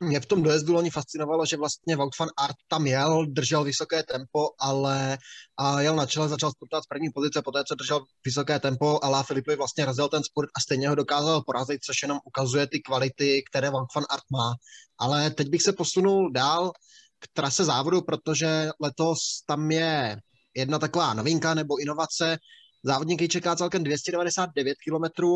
mě 0.00 0.20
v 0.20 0.26
tom 0.26 0.42
dojezdu 0.42 0.72
loni 0.72 0.90
fascinovalo, 0.90 1.46
že 1.46 1.56
vlastně 1.56 1.96
Wout 1.96 2.18
van 2.18 2.28
Art 2.36 2.56
tam 2.68 2.86
jel, 2.86 3.26
držel 3.26 3.64
vysoké 3.64 4.02
tempo, 4.02 4.48
ale 4.60 5.18
a 5.56 5.80
jel 5.80 5.96
na 5.96 6.06
čele, 6.06 6.28
začal 6.28 6.50
sportovat 6.50 6.84
z 6.84 6.86
první 6.86 7.10
pozice, 7.14 7.42
poté 7.42 7.64
co 7.64 7.74
držel 7.74 8.04
vysoké 8.24 8.60
tempo, 8.60 8.98
ale 9.02 9.24
Filipovi 9.24 9.56
vlastně 9.56 9.84
razil 9.84 10.08
ten 10.08 10.24
sport 10.24 10.48
a 10.56 10.60
stejně 10.60 10.88
ho 10.88 10.94
dokázal 10.94 11.42
porazit, 11.46 11.84
což 11.84 12.02
jenom 12.02 12.18
ukazuje 12.24 12.66
ty 12.66 12.80
kvality, 12.80 13.42
které 13.50 13.70
Wout 13.70 13.94
van 13.94 14.04
Art 14.10 14.24
má. 14.32 14.54
Ale 14.98 15.30
teď 15.30 15.48
bych 15.48 15.62
se 15.62 15.72
posunul 15.72 16.32
dál 16.32 16.72
k 17.18 17.28
trase 17.32 17.64
závodu, 17.64 18.02
protože 18.02 18.70
letos 18.80 19.18
tam 19.46 19.70
je 19.70 20.16
jedna 20.56 20.78
taková 20.78 21.14
novinka 21.14 21.54
nebo 21.54 21.80
inovace. 21.80 22.38
Závodníky 22.84 23.28
čeká 23.28 23.56
celkem 23.56 23.84
299 23.84 24.76
km, 24.88 25.26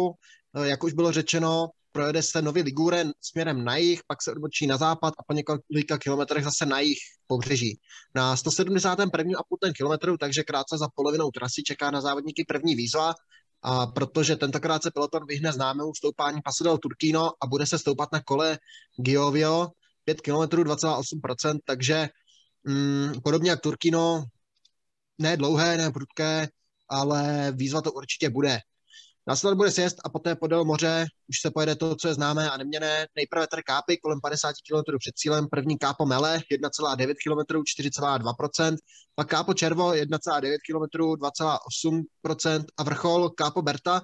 jak 0.62 0.84
už 0.84 0.92
bylo 0.92 1.12
řečeno, 1.12 1.68
projede 1.92 2.22
se 2.22 2.42
Nový 2.42 2.62
Liguren 2.62 3.12
směrem 3.20 3.64
na 3.64 3.76
jih, 3.76 4.00
pak 4.06 4.22
se 4.22 4.32
odbočí 4.32 4.66
na 4.66 4.76
západ 4.76 5.14
a 5.18 5.22
po 5.28 5.32
několika 5.32 5.98
kilometrech 5.98 6.44
zase 6.44 6.66
na 6.66 6.80
jih 6.80 6.98
pobřeží. 7.26 7.80
Na 8.14 8.34
171,5 8.34 9.72
kilometru, 9.76 10.16
takže 10.16 10.42
krátce 10.42 10.78
za 10.78 10.88
polovinou 10.94 11.30
trasy 11.30 11.62
čeká 11.62 11.90
na 11.90 12.00
závodníky 12.00 12.44
první 12.48 12.74
výzva, 12.74 13.14
a 13.62 13.86
protože 13.86 14.36
tentokrát 14.36 14.82
se 14.82 14.90
peloton 14.90 15.26
vyhne 15.26 15.52
známému 15.52 15.94
stoupání 15.94 16.40
Paso 16.44 16.78
Turkino 16.78 17.30
a 17.42 17.46
bude 17.46 17.66
se 17.66 17.78
stoupat 17.78 18.12
na 18.12 18.20
kole 18.22 18.58
Giovio 19.02 19.68
5 20.04 20.21
km 20.21 20.32
2,8%, 20.32 21.59
takže 21.64 22.09
mm, 22.64 23.12
podobně 23.25 23.50
jak 23.50 23.61
Turkino, 23.61 24.25
ne 25.18 25.37
dlouhé, 25.37 25.76
ne 25.76 25.90
prudké, 25.90 26.49
ale 26.88 27.52
výzva 27.56 27.80
to 27.80 27.92
určitě 27.92 28.30
bude. 28.30 28.59
Následovat 29.26 29.56
bude 29.56 29.71
sjezd 29.71 29.97
a 30.04 30.09
poté 30.09 30.37
podél 30.37 30.64
moře 30.64 31.06
už 31.28 31.40
se 31.40 31.50
pojede 31.50 31.76
to, 31.76 31.97
co 31.97 32.09
je 32.09 32.14
známé 32.14 32.50
a 32.50 32.56
neměné. 32.56 33.06
Nejprve 33.16 33.47
tady 33.47 33.62
kápy 33.62 33.97
kolem 33.97 34.21
50 34.21 34.52
km 34.52 34.99
před 34.99 35.14
cílem, 35.14 35.47
první 35.49 35.78
kápo 35.78 36.06
Mele 36.06 36.38
1,9 36.52 37.14
km 37.25 37.62
4,2%, 37.82 38.76
pak 39.14 39.28
kápo 39.28 39.54
Červo 39.54 39.90
1,9 39.90 40.56
km 40.66 40.99
2,8% 40.99 42.64
a 42.76 42.82
vrchol 42.82 43.30
kápo 43.30 43.62
Berta 43.62 44.02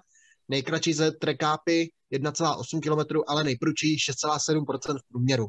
nejkratší 0.49 0.93
ze 0.95 1.11
trekápy 1.11 1.91
1,8 2.13 2.81
km, 2.81 3.21
ale 3.27 3.45
nejprudší 3.45 3.97
6,7% 3.97 4.99
v 4.99 5.09
průměru. 5.09 5.47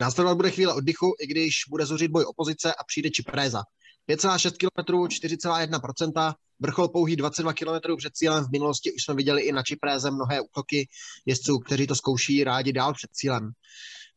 Následovat 0.00 0.34
bude 0.34 0.50
chvíle 0.50 0.74
oddychu, 0.74 1.14
i 1.20 1.26
když 1.26 1.54
bude 1.70 1.86
zuřit 1.86 2.10
boj 2.10 2.24
opozice 2.24 2.74
a 2.74 2.84
přijde 2.84 3.10
Čipréza. 3.10 3.62
5,6 4.10 4.50
km, 4.58 4.92
4,1%, 4.92 6.34
vrchol 6.60 6.88
pouhý 6.88 7.16
22 7.16 7.52
km 7.52 7.96
před 7.96 8.16
cílem. 8.16 8.44
V 8.44 8.52
minulosti 8.52 8.92
už 8.92 9.04
jsme 9.04 9.14
viděli 9.14 9.42
i 9.42 9.52
na 9.52 9.62
Čipréze 9.62 10.10
mnohé 10.10 10.40
útoky 10.40 10.88
jezdců, 11.26 11.58
kteří 11.58 11.86
to 11.86 11.94
zkouší 11.94 12.44
rádi 12.44 12.72
dál 12.72 12.94
před 12.94 13.10
cílem. 13.12 13.50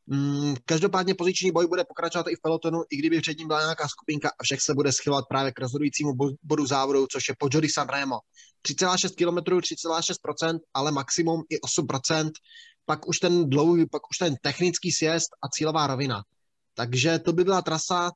Mm, 0.08 0.56
každopádně 0.66 1.16
poziční 1.16 1.52
boj 1.52 1.68
bude 1.68 1.84
pokračovat 1.84 2.28
i 2.30 2.36
v 2.36 2.42
pelotonu, 2.42 2.84
i 2.90 2.98
kdyby 2.98 3.22
před 3.22 3.38
ním 3.38 3.48
byla 3.48 3.62
nějaká 3.62 3.88
skupinka 3.88 4.30
a 4.30 4.44
všech 4.44 4.62
se 4.62 4.74
bude 4.74 4.92
schylovat 4.92 5.26
právě 5.30 5.52
k 5.52 5.60
rozhodujícímu 5.60 6.14
bodu 6.44 6.66
závodu, 6.66 7.08
což 7.12 7.30
je 7.30 7.36
po 7.40 7.50
Jody 7.52 7.70
Sanremo. 7.70 8.20
3,6 8.68 9.10
km, 9.18 9.38
3,6%, 9.38 10.60
ale 10.74 10.92
maximum 10.92 11.44
i 11.50 11.58
8%, 11.58 12.32
pak 12.88 13.08
už 13.08 13.20
ten 13.20 13.50
dlouhý, 13.50 13.86
pak 13.86 14.10
už 14.10 14.18
ten 14.18 14.36
technický 14.42 14.92
sjezd 14.92 15.30
a 15.44 15.50
cílová 15.50 15.88
rovina. 15.88 16.24
Takže 16.74 17.20
to 17.20 17.34
by 17.34 17.44
byla 17.44 17.62
trasa, 17.62 18.12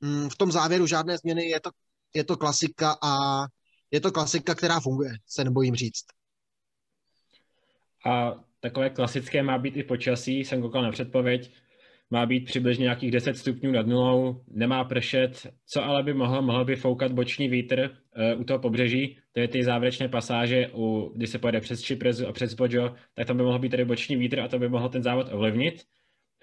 Mm, 0.00 0.28
v 0.28 0.36
tom 0.36 0.52
závěru 0.52 0.86
žádné 0.86 1.18
změny, 1.18 1.48
je 1.48 1.60
to, 1.60 1.70
je 2.14 2.24
to 2.24 2.36
klasika 2.36 2.96
a 3.02 3.44
je 3.90 4.00
to 4.00 4.12
klasika, 4.12 4.54
která 4.54 4.80
funguje, 4.80 5.10
se 5.26 5.44
nebojím 5.44 5.74
říct. 5.74 6.04
A 8.06 8.34
takové 8.60 8.90
klasické 8.90 9.42
má 9.42 9.58
být 9.58 9.76
i 9.76 9.82
počasí, 9.82 10.38
jsem 10.38 10.62
koukal 10.62 10.82
na 10.82 10.92
předpověď, 10.92 11.52
má 12.10 12.26
být 12.26 12.44
přibližně 12.44 12.82
nějakých 12.82 13.10
10 13.10 13.36
stupňů 13.36 13.72
nad 13.72 13.86
nulou, 13.86 14.44
nemá 14.48 14.84
pršet, 14.84 15.46
co 15.66 15.84
ale 15.84 16.02
by 16.02 16.14
mohlo, 16.14 16.42
mohlo 16.42 16.64
by 16.64 16.76
foukat 16.76 17.12
boční 17.12 17.48
vítr 17.48 17.90
uh, 18.34 18.40
u 18.40 18.44
toho 18.44 18.58
pobřeží, 18.58 19.18
to 19.38 19.42
je 19.42 19.48
ty 19.48 19.64
závěrečné 19.64 20.08
pasáže, 20.08 20.70
u, 20.74 21.12
když 21.16 21.30
se 21.30 21.38
pojede 21.38 21.60
přes 21.60 21.82
Čiprezu 21.82 22.28
a 22.28 22.32
přes 22.32 22.54
Bojo, 22.54 22.94
tak 23.14 23.26
tam 23.26 23.36
by 23.36 23.42
mohl 23.42 23.58
být 23.58 23.68
tady 23.68 23.84
boční 23.84 24.16
vítr 24.16 24.40
a 24.40 24.48
to 24.48 24.58
by 24.58 24.68
mohlo 24.68 24.88
ten 24.88 25.02
závod 25.02 25.32
ovlivnit. 25.32 25.74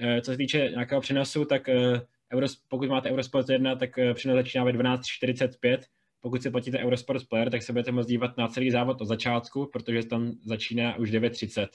Uh, 0.01 0.19
co 0.19 0.31
se 0.31 0.37
týče 0.37 0.57
nějakého 0.57 1.01
přenosu, 1.01 1.45
tak 1.45 1.67
uh, 1.67 1.99
Euros, 2.33 2.55
pokud 2.67 2.89
máte 2.89 3.09
Eurosport 3.11 3.49
1, 3.49 3.75
tak 3.75 3.97
eh, 3.97 4.13
přenos 4.13 4.35
začíná 4.35 4.63
ve 4.63 4.71
12.45. 4.71 5.79
Pokud 6.21 6.43
si 6.43 6.51
platíte 6.51 6.79
Eurosport 6.79 7.27
Player, 7.29 7.49
tak 7.49 7.63
se 7.63 7.71
budete 7.71 7.91
moct 7.91 8.07
dívat 8.07 8.37
na 8.37 8.47
celý 8.47 8.71
závod 8.71 9.01
od 9.01 9.05
začátku, 9.05 9.69
protože 9.73 10.05
tam 10.05 10.31
začíná 10.45 10.95
už 10.95 11.11
9.30. 11.11 11.67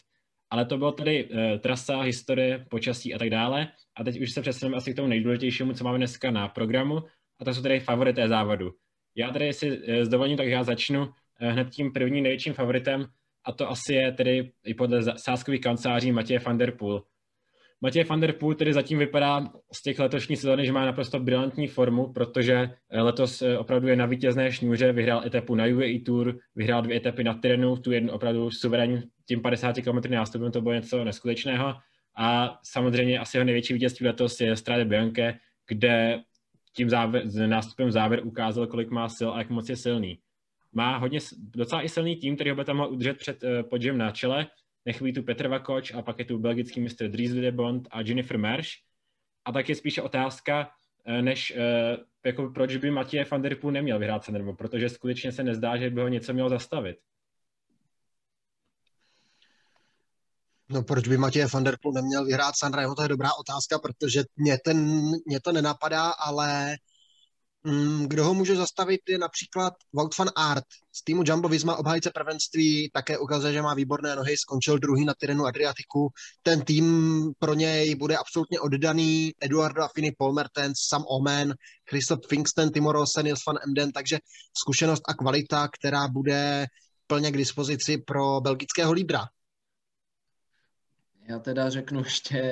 Ale 0.50 0.64
to 0.64 0.78
bylo 0.78 0.92
tedy 0.92 1.24
uh, 1.24 1.38
trasa, 1.58 2.00
historie, 2.00 2.66
počasí 2.70 3.14
a 3.14 3.18
tak 3.18 3.30
dále. 3.30 3.68
A 3.96 4.04
teď 4.04 4.20
už 4.20 4.32
se 4.32 4.40
přesuneme 4.42 4.76
asi 4.76 4.92
k 4.92 4.96
tomu 4.96 5.08
nejdůležitějšímu, 5.08 5.72
co 5.72 5.84
máme 5.84 5.98
dneska 5.98 6.30
na 6.30 6.48
programu, 6.48 6.98
a 7.40 7.44
to 7.44 7.54
jsou 7.54 7.62
tedy 7.62 7.80
favorité 7.80 8.28
závodu. 8.28 8.70
Já 9.16 9.30
tady 9.30 9.52
si 9.52 9.70
uh, 9.70 9.94
s 10.02 10.08
dovolením, 10.08 10.36
tak 10.36 10.46
já 10.46 10.64
začnu 10.64 11.00
uh, 11.02 11.08
hned 11.38 11.70
tím 11.70 11.92
prvním 11.92 12.22
největším 12.22 12.52
favoritem, 12.52 13.06
a 13.44 13.52
to 13.52 13.70
asi 13.70 13.94
je 13.94 14.12
tedy 14.12 14.52
i 14.64 14.74
podle 14.74 15.18
sáskových 15.18 15.60
kanceláří 15.60 16.12
Matěje 16.12 16.38
van 16.38 16.58
der 16.58 16.70
Poel. 16.70 17.02
Matěj 17.80 18.04
van 18.04 18.20
der 18.20 18.32
Poel 18.32 18.54
tedy 18.54 18.72
zatím 18.72 18.98
vypadá 18.98 19.52
z 19.72 19.82
těch 19.82 19.98
letošních 19.98 20.38
sezóny, 20.38 20.66
že 20.66 20.72
má 20.72 20.84
naprosto 20.84 21.20
brilantní 21.20 21.66
formu, 21.68 22.12
protože 22.12 22.70
eh, 22.90 23.00
letos 23.00 23.42
eh, 23.42 23.58
opravdu 23.58 23.88
je 23.88 23.96
na 23.96 24.06
vítězné 24.06 24.52
šňůře, 24.52 24.92
vyhrál 24.92 25.22
etapu 25.26 25.54
na 25.54 25.64
UAE 25.64 25.98
Tour, 26.06 26.38
vyhrál 26.54 26.82
dvě 26.82 26.96
etapy 26.96 27.24
na 27.24 27.34
Tyrenu, 27.34 27.76
tu 27.76 27.92
jednu 27.92 28.12
opravdu 28.12 28.50
suverénním 28.50 29.02
tím 29.28 29.42
50 29.42 29.76
km 29.76 30.10
nástupem, 30.10 30.52
to 30.52 30.60
bylo 30.60 30.74
něco 30.74 31.04
neskutečného. 31.04 31.74
A 32.16 32.58
samozřejmě 32.62 33.18
asi 33.18 33.36
jeho 33.36 33.44
největší 33.44 33.74
vítězství 33.74 34.06
letos 34.06 34.40
je 34.40 34.56
Strade 34.56 34.84
Bianche, 34.84 35.34
kde 35.68 36.20
tím 36.76 36.90
závěr, 36.90 37.24
nástupem 37.46 37.90
závěr 37.90 38.26
ukázal, 38.26 38.66
kolik 38.66 38.90
má 38.90 39.08
sil 39.16 39.30
a 39.32 39.38
jak 39.38 39.50
moc 39.50 39.68
je 39.68 39.76
silný. 39.76 40.18
Má 40.72 40.96
hodně, 40.96 41.18
docela 41.38 41.82
i 41.82 41.88
silný 41.88 42.16
tým, 42.16 42.34
který 42.34 42.50
ho 42.50 42.56
bude 42.56 42.64
tam 42.64 42.76
mohl 42.76 42.92
udržet 42.92 43.18
před 43.18 43.42
uh, 43.42 43.50
podžem 43.62 43.98
na 43.98 44.10
čele, 44.10 44.46
nechybí 44.84 45.12
tu 45.12 45.22
Petr 45.22 45.48
Vakoč 45.48 45.94
a 45.94 46.02
pak 46.02 46.18
je 46.18 46.24
tu 46.24 46.38
belgický 46.38 46.80
mistr 46.80 47.08
Dries 47.08 47.32
Bond 47.50 47.88
a 47.90 48.00
Jennifer 48.00 48.38
Mersch. 48.38 48.70
A 49.44 49.52
tak 49.52 49.68
je 49.68 49.74
spíše 49.74 50.02
otázka, 50.02 50.70
eh, 51.06 51.22
než 51.22 51.50
eh, 51.56 51.96
jako 52.26 52.50
proč 52.54 52.76
by 52.76 52.90
Matěj 52.90 53.24
van 53.30 53.42
der 53.42 53.54
Poel 53.54 53.72
neměl 53.72 53.98
vyhrát 53.98 54.24
Sanremo, 54.24 54.54
protože 54.54 54.88
skutečně 54.88 55.32
se 55.32 55.42
nezdá, 55.42 55.76
že 55.76 55.90
by 55.90 56.00
ho 56.00 56.08
něco 56.08 56.32
mělo 56.32 56.48
zastavit. 56.48 56.96
No 60.70 60.82
proč 60.82 61.08
by 61.08 61.16
Matěj 61.16 61.46
van 61.52 61.64
der 61.64 61.76
Poel 61.82 61.92
neměl 61.92 62.24
vyhrát 62.24 62.54
Sanremo, 62.56 62.94
to 62.94 63.02
je 63.02 63.08
dobrá 63.08 63.30
otázka, 63.34 63.78
protože 63.78 64.24
mě, 64.36 64.58
ten, 64.64 65.10
mě 65.26 65.40
to 65.40 65.52
nenapadá, 65.52 66.10
ale 66.10 66.76
Mm, 67.64 68.08
kdo 68.08 68.24
ho 68.24 68.34
může 68.34 68.56
zastavit 68.56 69.00
je 69.08 69.18
například 69.18 69.74
Wout 69.92 70.18
van 70.18 70.28
Aert 70.36 70.64
z 70.92 71.04
týmu 71.04 71.22
Jumbo 71.26 71.48
Visma, 71.48 71.76
obhájce 71.76 72.10
prvenství, 72.14 72.90
také 72.92 73.18
ukazuje, 73.18 73.52
že 73.52 73.62
má 73.62 73.74
výborné 73.74 74.16
nohy, 74.16 74.36
skončil 74.36 74.78
druhý 74.78 75.04
na 75.04 75.14
Tyrenu 75.14 75.46
Adriatiku. 75.46 76.08
Ten 76.42 76.64
tým 76.64 76.84
pro 77.38 77.54
něj 77.54 77.94
bude 77.94 78.16
absolutně 78.16 78.60
oddaný. 78.60 79.32
Eduardo 79.40 79.82
Affini, 79.82 80.12
Paul 80.18 80.32
Mertens, 80.32 80.74
Sam 80.88 81.04
Omen, 81.08 81.54
Christoph 81.90 82.20
Pfingsten, 82.26 82.70
Timo 82.70 82.92
Rosen, 82.92 83.24
Nils 83.24 83.46
van 83.46 83.56
Emden, 83.66 83.92
takže 83.92 84.18
zkušenost 84.62 85.02
a 85.08 85.14
kvalita, 85.14 85.68
která 85.68 86.08
bude 86.08 86.66
plně 87.06 87.30
k 87.30 87.36
dispozici 87.36 87.98
pro 87.98 88.40
belgického 88.40 88.92
lídra. 88.92 89.24
Já 91.28 91.38
teda 91.38 91.70
řeknu 91.70 91.98
ještě 91.98 92.42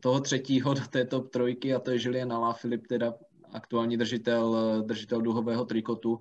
toho 0.00 0.20
třetího 0.20 0.74
do 0.74 0.80
této 0.90 1.20
trojky 1.20 1.74
a 1.74 1.78
to 1.78 1.90
je 1.90 1.98
Julien 2.00 2.32
Alaphilippe, 2.32 2.88
teda 2.88 3.14
aktuální 3.52 3.96
držitel, 3.96 4.82
držitel 4.86 5.20
duhového 5.22 5.64
trikotu. 5.64 6.18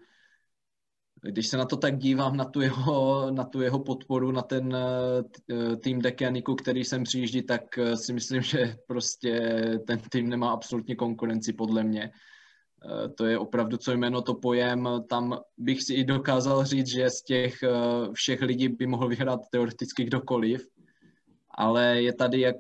Když 1.22 1.48
se 1.48 1.58
na 1.58 1.66
to 1.66 1.78
tak 1.78 1.98
dívám, 1.98 2.38
na 2.38 2.46
tu 2.46 2.62
jeho, 2.62 3.32
na 3.32 3.44
tu 3.44 3.62
jeho 3.62 3.80
podporu, 3.80 4.32
na 4.32 4.42
ten 4.42 4.76
uh, 4.76 5.76
tým 5.76 6.02
Dekaniku, 6.02 6.56
který 6.56 6.84
sem 6.84 7.04
přijíždí, 7.04 7.42
tak 7.42 7.62
si 7.96 8.14
myslím, 8.14 8.42
že 8.42 8.76
prostě 8.88 9.40
ten 9.88 10.00
tým 10.10 10.30
nemá 10.30 10.52
absolutně 10.52 10.96
konkurenci 10.96 11.54
podle 11.54 11.84
mě. 11.84 12.12
To 13.16 13.26
je 13.26 13.38
opravdu 13.38 13.78
co 13.78 13.92
jméno, 13.92 14.22
to 14.22 14.34
pojem. 14.34 14.90
Tam 15.10 15.40
bych 15.58 15.84
si 15.84 15.94
i 15.94 16.04
dokázal 16.04 16.66
říct, 16.66 16.88
že 16.88 17.10
z 17.10 17.24
těch 17.24 17.54
všech 18.14 18.42
lidí 18.42 18.68
by 18.68 18.88
mohl 18.88 19.08
vyhrát 19.08 19.40
teoreticky 19.52 20.04
kdokoliv, 20.04 20.68
ale 21.54 22.02
je 22.02 22.14
tady 22.14 22.40
jak 22.40 22.56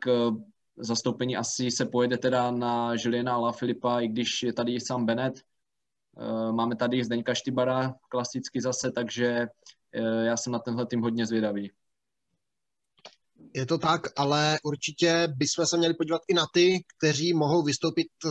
zastoupení 0.78 1.38
asi 1.38 1.72
se 1.72 1.86
pojede 1.86 2.18
teda 2.18 2.52
na 2.52 2.94
Juliana 2.98 3.38
La 3.38 3.52
Filipa, 3.52 4.00
i 4.00 4.08
když 4.08 4.44
je 4.44 4.54
tady 4.54 4.80
sám 4.80 5.06
Bennett. 5.06 5.42
Eh, 6.18 6.52
máme 6.52 6.76
tady 6.76 7.04
Zdeňka 7.04 7.34
Štybara 7.34 7.96
klasicky 8.10 8.62
zase, 8.62 8.92
takže 8.92 9.48
eh, 9.94 10.26
já 10.26 10.38
jsem 10.38 10.54
na 10.54 10.60
tenhle 10.60 10.86
tým 10.86 11.02
hodně 11.02 11.26
zvědavý. 11.26 11.72
Je 13.54 13.66
to 13.66 13.78
tak, 13.78 14.02
ale 14.18 14.60
určitě 14.64 15.28
bychom 15.36 15.66
se 15.66 15.78
měli 15.78 15.94
podívat 15.94 16.22
i 16.28 16.34
na 16.34 16.46
ty, 16.54 16.84
kteří 16.98 17.34
mohou 17.34 17.64
vystoupit 17.64 18.08
eh, 18.26 18.30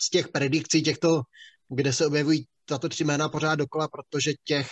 z 0.00 0.10
těch 0.10 0.28
predikcí 0.28 0.82
těchto, 0.82 1.22
kde 1.68 1.92
se 1.92 2.06
objevují 2.06 2.46
tato 2.64 2.88
tři 2.88 3.04
jména 3.04 3.28
pořád 3.28 3.54
dokola, 3.54 3.88
protože 3.88 4.32
těch 4.44 4.68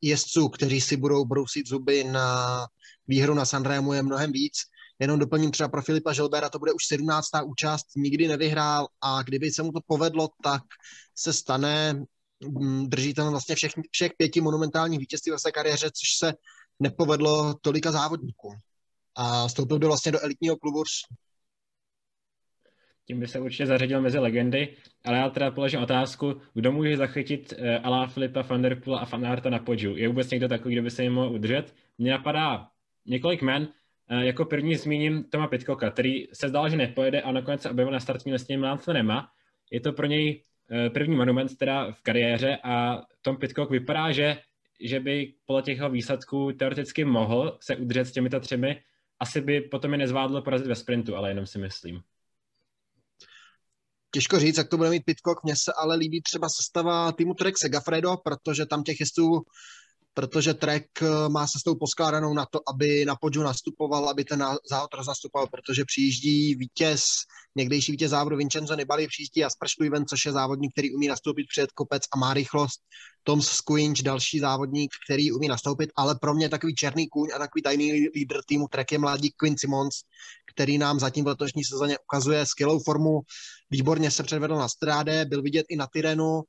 jezdců, 0.00 0.48
kteří 0.48 0.80
si 0.80 0.96
budou 0.96 1.24
brousit 1.24 1.66
zuby 1.66 2.04
na 2.04 2.66
výhru 3.08 3.34
na 3.34 3.44
Sanremu 3.44 3.92
je 3.92 4.02
mnohem 4.02 4.32
víc. 4.32 4.54
Jenom 4.98 5.18
doplním 5.18 5.50
třeba 5.50 5.68
pro 5.68 5.82
Filipa 5.82 6.12
Želbera, 6.12 6.48
to 6.48 6.58
bude 6.58 6.72
už 6.72 6.86
17. 6.86 7.28
účast, 7.44 7.86
nikdy 7.96 8.28
nevyhrál 8.28 8.88
a 9.00 9.22
kdyby 9.22 9.50
se 9.50 9.62
mu 9.62 9.72
to 9.72 9.80
povedlo, 9.86 10.28
tak 10.42 10.62
se 11.14 11.32
stane 11.32 12.04
mm, 12.40 12.88
držitelem 12.88 13.30
vlastně 13.30 13.54
všech, 13.54 13.72
všech 13.90 14.12
pěti 14.16 14.40
monumentálních 14.40 14.98
vítězství 14.98 15.32
ve 15.32 15.38
své 15.38 15.52
kariéře, 15.52 15.90
což 15.90 16.18
se 16.18 16.34
nepovedlo 16.80 17.54
tolika 17.54 17.92
závodníkům. 17.92 18.54
A 19.14 19.48
vstoupil 19.48 19.78
by 19.78 19.86
vlastně 19.86 20.12
do 20.12 20.20
elitního 20.24 20.56
klubu. 20.56 20.82
Tím 23.08 23.20
by 23.20 23.26
se 23.26 23.40
určitě 23.40 23.66
zařadil 23.66 24.00
mezi 24.00 24.18
legendy, 24.18 24.68
ale 25.04 25.18
já 25.18 25.30
teda 25.30 25.50
položím 25.50 25.80
otázku, 25.80 26.40
kdo 26.54 26.72
může 26.72 26.96
zachytit 26.96 27.52
uh, 27.52 27.66
Alá 27.82 28.06
Filipa, 28.06 28.42
Van 28.42 28.62
Der 28.62 28.80
Poel 28.80 28.98
a 28.98 29.04
Van 29.04 29.26
Aerta 29.26 29.50
na 29.50 29.58
podžu? 29.58 29.96
Je 29.96 30.08
vůbec 30.08 30.30
někdo 30.30 30.48
takový, 30.48 30.74
kdo 30.74 30.82
by 30.82 30.90
se 30.90 31.02
jim 31.02 31.12
mohl 31.12 31.34
udržet? 31.34 31.74
Mně 31.98 32.10
napadá 32.10 32.68
několik 33.06 33.42
men, 33.42 33.68
uh, 34.10 34.20
jako 34.20 34.44
první 34.44 34.74
zmíním 34.74 35.24
Toma 35.24 35.48
Pitcocka, 35.48 35.90
který 35.90 36.24
se 36.32 36.48
zdal, 36.48 36.68
že 36.68 36.76
nepojede 36.76 37.20
a 37.20 37.32
nakonec 37.32 37.62
se 37.62 37.70
objevil 37.70 37.92
na 37.92 38.00
startní 38.00 38.32
listině 38.32 38.58
Milan 38.58 38.78
Sanrema. 38.78 39.28
Je 39.70 39.80
to 39.80 39.92
pro 39.92 40.06
něj 40.06 40.42
uh, 40.70 40.92
první 40.92 41.16
monument 41.16 41.58
teda 41.58 41.92
v 41.92 42.02
kariéře 42.02 42.58
a 42.64 43.02
Tom 43.22 43.36
Pitcock 43.36 43.70
vypadá, 43.70 44.12
že, 44.12 44.36
že 44.80 45.00
by 45.00 45.32
podle 45.46 45.62
těch 45.62 45.80
výsledků 45.90 46.52
teoreticky 46.52 47.04
mohl 47.04 47.58
se 47.60 47.76
udržet 47.76 48.04
s 48.04 48.12
těmito 48.12 48.40
třemi, 48.40 48.80
asi 49.20 49.40
by 49.40 49.60
potom 49.60 49.92
je 49.92 49.98
nezvládlo 49.98 50.42
porazit 50.42 50.66
ve 50.66 50.74
sprintu, 50.74 51.16
ale 51.16 51.30
jenom 51.30 51.46
si 51.46 51.58
myslím. 51.58 52.02
Těžko 54.18 54.38
říct, 54.38 54.58
jak 54.58 54.68
to 54.68 54.76
bude 54.76 54.90
mít 54.90 55.04
Pitcock. 55.04 55.44
Mně 55.44 55.54
se 55.56 55.72
ale 55.72 55.96
líbí 55.96 56.22
třeba 56.22 56.48
sestava 56.48 57.12
týmu 57.12 57.34
Trek 57.34 57.58
Segafredo, 57.58 58.16
protože 58.24 58.66
tam 58.66 58.82
těch 58.82 59.00
jezdců 59.00 59.42
protože 60.18 60.54
Trek 60.54 60.86
eh, 61.02 61.28
má 61.28 61.46
se 61.46 61.58
tou 61.64 61.74
poskládanou 61.74 62.34
na 62.34 62.46
to, 62.50 62.60
aby 62.68 63.04
na 63.04 63.16
podžu 63.16 63.42
nastupoval, 63.42 64.08
aby 64.08 64.24
ten 64.24 64.44
závod 64.70 64.94
rozastupoval, 64.94 65.46
protože 65.46 65.84
přijíždí 65.84 66.54
vítěz, 66.54 67.04
někdejší 67.56 67.92
vítěz 67.92 68.10
závodu 68.10 68.36
Vincenzo 68.36 68.74
Nibali, 68.74 69.06
přijíždí 69.06 69.40
Jasper 69.40 69.68
Stuyven, 69.68 70.06
což 70.06 70.26
je 70.26 70.32
závodník, 70.32 70.72
který 70.72 70.94
umí 70.94 71.08
nastoupit 71.08 71.46
před 71.48 71.72
kopec 71.72 72.02
a 72.14 72.18
má 72.18 72.34
rychlost. 72.34 72.80
Tom 73.22 73.42
Squinch, 73.42 74.02
další 74.02 74.38
závodník, 74.38 74.90
který 75.06 75.32
umí 75.32 75.48
nastoupit, 75.48 75.90
ale 75.96 76.14
pro 76.20 76.34
mě 76.34 76.48
takový 76.48 76.74
černý 76.74 77.08
kůň 77.08 77.28
a 77.34 77.38
takový 77.38 77.62
tajný 77.62 77.92
lídr 77.92 78.40
týmu 78.46 78.68
Trek 78.68 78.92
je 78.92 78.98
mladý 78.98 79.30
Quinn 79.36 79.54
Simons, 79.58 79.94
který 80.54 80.78
nám 80.78 81.00
zatím 81.00 81.24
v 81.24 81.28
letošní 81.28 81.64
sezóně 81.64 81.96
ukazuje 81.98 82.46
skvělou 82.46 82.78
formu, 82.78 83.20
výborně 83.70 84.10
se 84.10 84.22
předvedl 84.22 84.56
na 84.56 84.68
stráde, 84.68 85.24
byl 85.24 85.42
vidět 85.42 85.66
i 85.68 85.76
na 85.76 85.86
Tyrenu, 85.86 86.42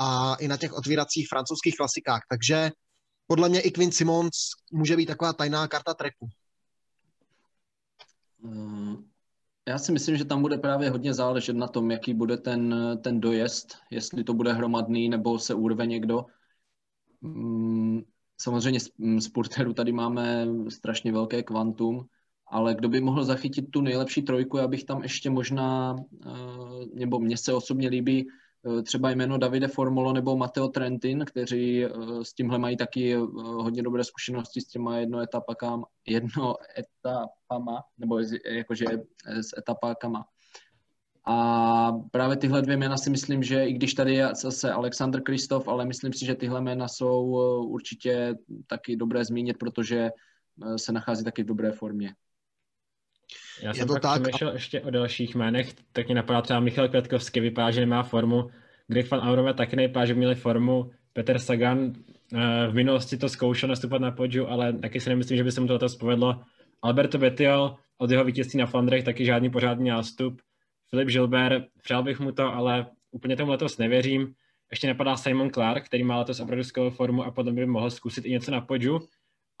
a 0.00 0.34
i 0.34 0.48
na 0.48 0.56
těch 0.56 0.72
otvíracích 0.72 1.28
francouzských 1.28 1.76
klasikách. 1.76 2.20
Takže 2.30 2.70
podle 3.30 3.48
mě 3.48 3.60
i 3.60 3.70
Quinn 3.70 3.92
Simons 3.92 4.34
může 4.72 4.96
být 4.96 5.06
taková 5.06 5.32
tajná 5.32 5.68
karta 5.68 5.94
treku. 5.94 6.28
Eh, 8.44 8.96
já 9.68 9.78
si 9.78 9.92
myslím, 9.92 10.16
že 10.16 10.24
tam 10.24 10.42
bude 10.42 10.58
právě 10.58 10.90
hodně 10.90 11.14
záležet 11.14 11.56
na 11.56 11.68
tom, 11.68 11.90
jaký 11.90 12.14
bude 12.14 12.36
ten, 12.36 12.74
ten 13.04 13.20
dojezd, 13.20 13.76
jestli 13.90 14.24
to 14.24 14.34
bude 14.34 14.52
hromadný 14.52 15.08
nebo 15.08 15.38
se 15.38 15.54
urve 15.54 15.86
někdo. 15.86 16.26
Mm, 17.20 18.02
samozřejmě 18.40 18.80
z 19.18 19.28
porterů 19.28 19.74
tady 19.74 19.92
máme 19.92 20.46
strašně 20.68 21.12
velké 21.12 21.42
kvantum, 21.42 22.06
ale 22.46 22.74
kdo 22.74 22.88
by 22.88 23.00
mohl 23.00 23.24
zachytit 23.24 23.70
tu 23.70 23.80
nejlepší 23.80 24.22
trojku, 24.22 24.56
já 24.56 24.68
bych 24.68 24.84
tam 24.84 25.02
ještě 25.02 25.30
možná, 25.30 25.96
eh, 26.26 26.86
nebo 26.94 27.20
mně 27.20 27.36
se 27.36 27.52
osobně 27.52 27.88
líbí 27.88 28.26
třeba 28.82 29.10
jméno 29.10 29.38
Davide 29.38 29.68
Formolo 29.68 30.12
nebo 30.12 30.36
Matteo 30.36 30.68
Trentin, 30.68 31.24
kteří 31.24 31.84
eh, 31.84 31.90
s 32.22 32.34
tímhle 32.34 32.58
mají 32.58 32.76
taky 32.76 33.14
eh, 33.14 33.18
hodně 33.36 33.82
dobré 33.82 34.04
zkušenosti 34.04 34.60
s 34.60 34.66
těma 34.66 34.98
jednoetapakama, 34.98 35.86
jednoetapama, 36.06 37.82
nebo 37.98 38.18
jakože 38.46 38.86
s 39.26 39.58
etapákama. 39.58 40.26
A 41.26 41.92
právě 42.10 42.36
tyhle 42.36 42.62
dvě 42.62 42.76
jména 42.76 42.96
si 42.96 43.10
myslím, 43.10 43.42
že 43.42 43.66
i 43.66 43.72
když 43.72 43.94
tady 43.94 44.14
je 44.14 44.28
zase 44.34 44.72
Alexander 44.72 45.22
Kristof, 45.22 45.68
ale 45.68 45.84
myslím 45.84 46.12
si, 46.12 46.26
že 46.26 46.34
tyhle 46.34 46.60
jména 46.60 46.88
jsou 46.88 47.24
určitě 47.66 48.34
taky 48.66 48.96
dobré 48.96 49.24
zmínit, 49.24 49.58
protože 49.58 50.10
se 50.76 50.92
nachází 50.92 51.24
taky 51.24 51.42
v 51.42 51.46
dobré 51.46 51.72
formě. 51.72 52.14
Já 53.62 53.74
jsem 53.74 53.88
to 53.88 53.94
tak 53.94 54.22
přemýšlel 54.22 54.50
a... 54.50 54.52
ještě 54.52 54.80
o 54.80 54.90
dalších 54.90 55.34
jménech, 55.34 55.74
tak 55.92 56.06
mě 56.06 56.14
napadá 56.14 56.42
třeba 56.42 56.60
Michal 56.60 56.88
Květkovský, 56.88 57.40
vypadá, 57.40 57.70
že 57.70 57.80
nemá 57.80 58.02
formu. 58.02 58.50
Greg 58.88 59.10
van 59.10 59.20
Aurome 59.20 59.54
taky 59.54 59.76
nevypadá, 59.76 60.06
že 60.06 60.14
měli 60.14 60.34
formu. 60.34 60.90
Petr 61.12 61.38
Sagan 61.38 61.92
eh, 62.34 62.66
v 62.70 62.74
minulosti 62.74 63.16
to 63.16 63.28
zkoušel 63.28 63.68
nastupovat 63.68 64.02
na 64.02 64.10
podžu, 64.10 64.48
ale 64.48 64.72
taky 64.72 65.00
si 65.00 65.08
nemyslím, 65.08 65.36
že 65.36 65.44
by 65.44 65.52
se 65.52 65.60
mu 65.60 65.66
to 65.66 65.72
letos 65.72 65.96
povedlo. 65.96 66.40
Alberto 66.82 67.18
Bettiol 67.18 67.76
od 67.98 68.10
jeho 68.10 68.24
vítězství 68.24 68.58
na 68.58 68.66
Flandrech 68.66 69.04
taky 69.04 69.24
žádný 69.24 69.50
pořádný 69.50 69.88
nástup. 69.88 70.42
Filip 70.90 71.08
Gilbert, 71.08 71.64
přál 71.82 72.02
bych 72.02 72.20
mu 72.20 72.32
to, 72.32 72.54
ale 72.54 72.86
úplně 73.10 73.36
tomu 73.36 73.50
letos 73.50 73.78
nevěřím. 73.78 74.34
Ještě 74.70 74.86
napadá 74.86 75.16
Simon 75.16 75.50
Clark, 75.50 75.86
který 75.86 76.04
má 76.04 76.18
letos 76.18 76.40
opravdu 76.40 76.64
skvělou 76.64 76.90
formu 76.90 77.24
a 77.24 77.30
potom 77.30 77.54
by 77.54 77.66
mohl 77.66 77.90
zkusit 77.90 78.26
i 78.26 78.30
něco 78.30 78.50
na 78.50 78.60
podžu. 78.60 78.98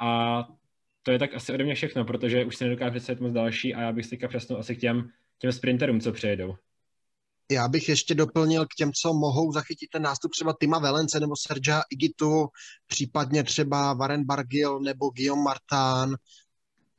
A 0.00 0.44
to 1.02 1.10
je 1.10 1.18
tak 1.18 1.34
asi 1.34 1.52
ode 1.52 1.64
mě 1.64 1.74
všechno, 1.74 2.04
protože 2.04 2.44
už 2.44 2.56
si 2.56 2.64
nedokážu 2.64 2.90
představit 2.90 3.20
moc 3.20 3.32
další 3.32 3.74
a 3.74 3.80
já 3.82 3.92
bych 3.92 4.04
si 4.04 4.10
teďka 4.10 4.28
přesnul 4.28 4.58
asi 4.58 4.76
k 4.76 4.80
těm, 4.80 5.08
těm 5.38 5.52
sprinterům, 5.52 6.00
co 6.00 6.12
přejedou. 6.12 6.54
Já 7.50 7.68
bych 7.68 7.88
ještě 7.88 8.14
doplnil 8.14 8.64
k 8.64 8.74
těm, 8.76 8.92
co 8.92 9.12
mohou 9.12 9.52
zachytit 9.52 9.90
ten 9.90 10.02
nástup 10.02 10.30
třeba 10.30 10.54
Tima 10.60 10.78
Velence 10.78 11.20
nebo 11.20 11.34
Sergia 11.36 11.82
Igitu, 11.90 12.48
případně 12.86 13.44
třeba 13.44 13.94
Varen 13.94 14.24
Bargil 14.24 14.80
nebo 14.80 15.10
Guillaume 15.10 15.42
Martin, 15.42 16.16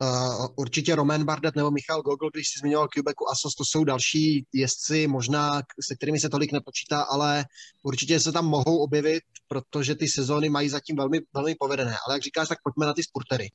Uh, 0.02 0.46
určitě 0.56 0.94
Roman 0.94 1.24
Bardet 1.24 1.56
nebo 1.56 1.70
Michal 1.70 2.02
Gogol, 2.02 2.30
když 2.34 2.48
si 2.48 2.58
zmiňoval 2.58 2.88
Quebecu 2.88 3.28
Asos, 3.32 3.54
to 3.54 3.64
jsou 3.64 3.84
další 3.84 4.46
jezdci, 4.52 5.06
možná 5.06 5.62
se 5.86 5.94
kterými 5.94 6.20
se 6.20 6.28
tolik 6.28 6.52
nepočítá, 6.52 7.02
ale 7.02 7.44
určitě 7.82 8.20
se 8.20 8.32
tam 8.32 8.46
mohou 8.46 8.78
objevit, 8.78 9.22
protože 9.48 9.94
ty 9.94 10.08
sezóny 10.08 10.48
mají 10.48 10.68
zatím 10.68 10.96
velmi, 10.96 11.20
velmi 11.34 11.54
povedené. 11.54 11.96
Ale 12.06 12.14
jak 12.14 12.22
říkáš, 12.22 12.48
tak 12.48 12.58
pojďme 12.64 12.86
na 12.86 12.94
ty 12.94 13.02
sportery. 13.02 13.48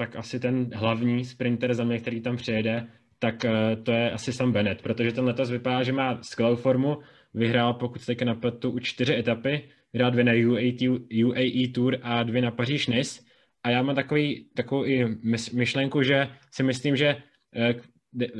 Tak 0.00 0.16
asi 0.16 0.40
ten 0.40 0.70
hlavní 0.74 1.24
sprinter 1.24 1.74
za 1.74 1.84
mě, 1.84 2.00
který 2.00 2.20
tam 2.20 2.36
přijede, 2.36 2.86
tak 3.18 3.44
eh, 3.44 3.76
to 3.76 3.92
je 3.92 4.10
asi 4.10 4.32
Sam 4.32 4.52
Bennett, 4.52 4.82
protože 4.82 5.12
ten 5.12 5.24
letos 5.24 5.50
vypadá, 5.50 5.82
že 5.82 5.92
má 5.92 6.22
skvělou 6.22 6.56
formu, 6.56 6.98
vyhrál, 7.34 7.74
pokud 7.74 8.02
se 8.02 8.14
na 8.24 8.34
pletu, 8.34 8.70
u 8.70 8.78
čtyři 8.78 9.14
etapy, 9.14 9.68
vyhrál 9.92 10.10
dvě 10.10 10.24
na 10.24 10.32
UAE, 10.32 11.68
Tour 11.74 11.98
a 12.02 12.22
dvě 12.22 12.42
na 12.42 12.50
Paříž 12.50 12.86
Nice. 12.86 13.20
A 13.62 13.70
já 13.70 13.82
mám 13.82 13.94
takový, 13.94 14.48
takovou 14.54 14.84
i 14.84 15.04
myšlenku, 15.52 16.02
že 16.02 16.28
si 16.50 16.62
myslím, 16.62 16.96
že 16.96 17.16
eh, 17.56 17.74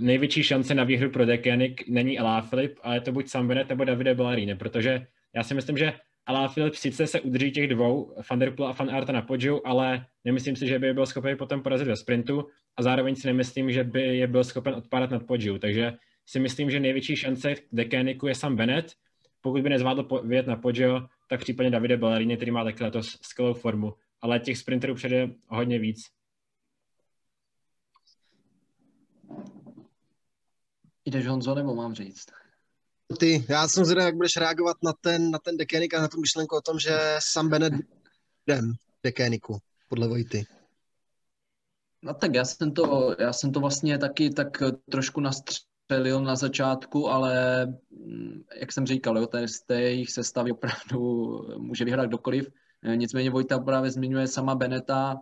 největší 0.01 0.43
šance 0.43 0.75
na 0.75 0.85
výhru 0.85 1.11
pro 1.11 1.27
Dekenik 1.27 1.89
není 1.89 2.19
Filip, 2.51 2.79
ale 2.83 2.97
je 2.97 3.01
to 3.01 3.13
buď 3.13 3.29
Sam 3.29 3.49
Bennett 3.49 3.69
nebo 3.69 3.85
Davide 3.85 4.15
Ballerine, 4.15 4.57
protože 4.57 5.07
já 5.37 5.43
si 5.43 5.55
myslím, 5.55 5.77
že 5.77 5.93
ale 6.27 6.49
Filip 6.49 6.75
sice 6.75 7.07
se 7.07 7.21
udrží 7.21 7.53
těch 7.53 7.69
dvou, 7.69 8.15
Van 8.31 8.39
Der 8.39 8.55
Poel 8.55 8.69
a 8.69 8.73
Van 8.73 8.91
Arta 8.91 9.13
na 9.13 9.23
podžu, 9.23 9.67
ale 9.67 10.07
nemyslím 10.25 10.57
si, 10.57 10.67
že 10.67 10.79
by 10.79 10.87
je 10.87 10.95
byl 10.95 11.07
schopen 11.07 11.37
potom 11.37 11.63
porazit 11.63 11.89
ve 11.89 11.97
sprintu 11.97 12.49
a 12.77 12.83
zároveň 12.83 13.17
si 13.17 13.27
nemyslím, 13.27 13.71
že 13.71 13.85
by 13.85 14.17
je 14.17 14.27
byl 14.27 14.45
schopen 14.45 14.75
odpadat 14.75 15.11
nad 15.11 15.23
podžu. 15.27 15.59
Takže 15.59 15.93
si 16.27 16.41
myslím, 16.41 16.71
že 16.71 16.81
největší 16.81 17.17
šance 17.17 17.55
v 17.55 17.63
Dekéniku 17.73 18.27
je 18.27 18.35
sam 18.35 18.57
Bennett. 18.57 18.93
Pokud 19.41 19.63
by 19.63 19.69
nezvládl 19.69 20.21
vyjet 20.25 20.47
na 20.47 20.57
podžu, 20.57 21.09
tak 21.29 21.41
případně 21.41 21.71
Davide 21.71 21.97
Ballerini, 21.97 22.37
který 22.37 22.51
má 22.51 22.65
taky 22.65 22.85
letos 22.85 23.19
skvělou 23.23 23.55
formu. 23.55 23.95
Ale 24.21 24.41
těch 24.41 24.59
sprinterů 24.59 24.95
přede 24.95 25.29
hodně 25.47 25.79
víc. 25.79 26.01
Jdeš 31.05 31.27
Honzo, 31.27 31.55
nebo 31.55 31.75
mám 31.75 31.95
říct? 31.95 32.27
Ty, 33.19 33.47
já 33.49 33.69
jsem 33.69 33.85
zvědavý, 33.85 34.07
jak 34.07 34.17
budeš 34.17 34.37
reagovat 34.37 34.77
na 34.83 34.93
ten, 35.01 35.31
na 35.31 35.39
ten 35.39 35.57
Dekénik 35.57 35.95
a 35.95 36.01
na 36.01 36.09
tu 36.09 36.21
myšlenku 36.21 36.57
o 36.57 36.61
tom, 36.61 36.79
že 36.79 37.17
sam 37.19 37.49
Bennett 37.49 37.75
jdem 38.47 38.73
Dekéniku, 39.05 39.59
podle 39.89 40.09
Vojty. 40.09 40.47
No 42.03 42.15
tak 42.15 42.35
já 42.35 42.45
jsem 42.45 42.73
to, 42.73 43.17
já 43.19 43.33
jsem 43.33 43.53
to 43.53 43.61
vlastně 43.61 43.99
taky 43.99 44.31
tak 44.31 44.63
trošku 44.91 45.21
nastřelil 45.21 46.21
na 46.25 46.37
začátku, 46.37 47.09
ale 47.09 47.67
mm, 47.91 48.43
jak 48.61 48.73
jsem 48.73 48.87
říkal, 48.87 49.19
jo, 49.19 49.29
z 49.47 49.61
té 49.67 49.81
jejich 49.83 50.11
sestavy 50.11 50.53
opravdu 50.53 50.99
může 51.59 51.85
vyhrát 51.85 52.07
kdokoliv. 52.07 52.49
Nicméně 52.95 53.31
Vojta 53.31 53.59
právě 53.59 53.91
zmiňuje 53.91 54.29
sama 54.29 54.55
Beneta. 54.55 55.21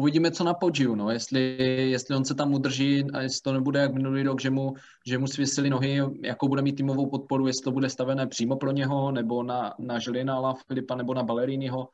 Uvidíme, 0.00 0.30
co 0.30 0.44
na 0.44 0.54
Poggiu, 0.54 0.94
no, 0.94 1.10
jestli, 1.10 1.56
jestli 1.90 2.16
on 2.16 2.24
se 2.24 2.34
tam 2.34 2.54
udrží 2.54 3.04
a 3.12 3.20
jestli 3.20 3.40
to 3.42 3.52
nebude 3.52 3.80
jak 3.80 3.94
minulý 3.94 4.22
rok, 4.22 4.40
že 4.40 4.50
mu, 4.50 4.74
že 5.06 5.18
mu 5.18 5.26
svisily 5.26 5.70
nohy, 5.70 6.00
jakou 6.22 6.48
bude 6.48 6.62
mít 6.62 6.72
týmovou 6.72 7.10
podporu, 7.10 7.46
jestli 7.46 7.64
to 7.64 7.72
bude 7.72 7.90
stavené 7.90 8.26
přímo 8.26 8.56
pro 8.56 8.72
něho, 8.72 9.12
nebo 9.12 9.42
na, 9.42 9.74
na 9.78 9.98
Žilina, 9.98 10.40
La 10.40 10.54
Filipa, 10.54 10.94
nebo 10.94 11.14
na 11.14 11.22
Balleriniho. 11.22 11.88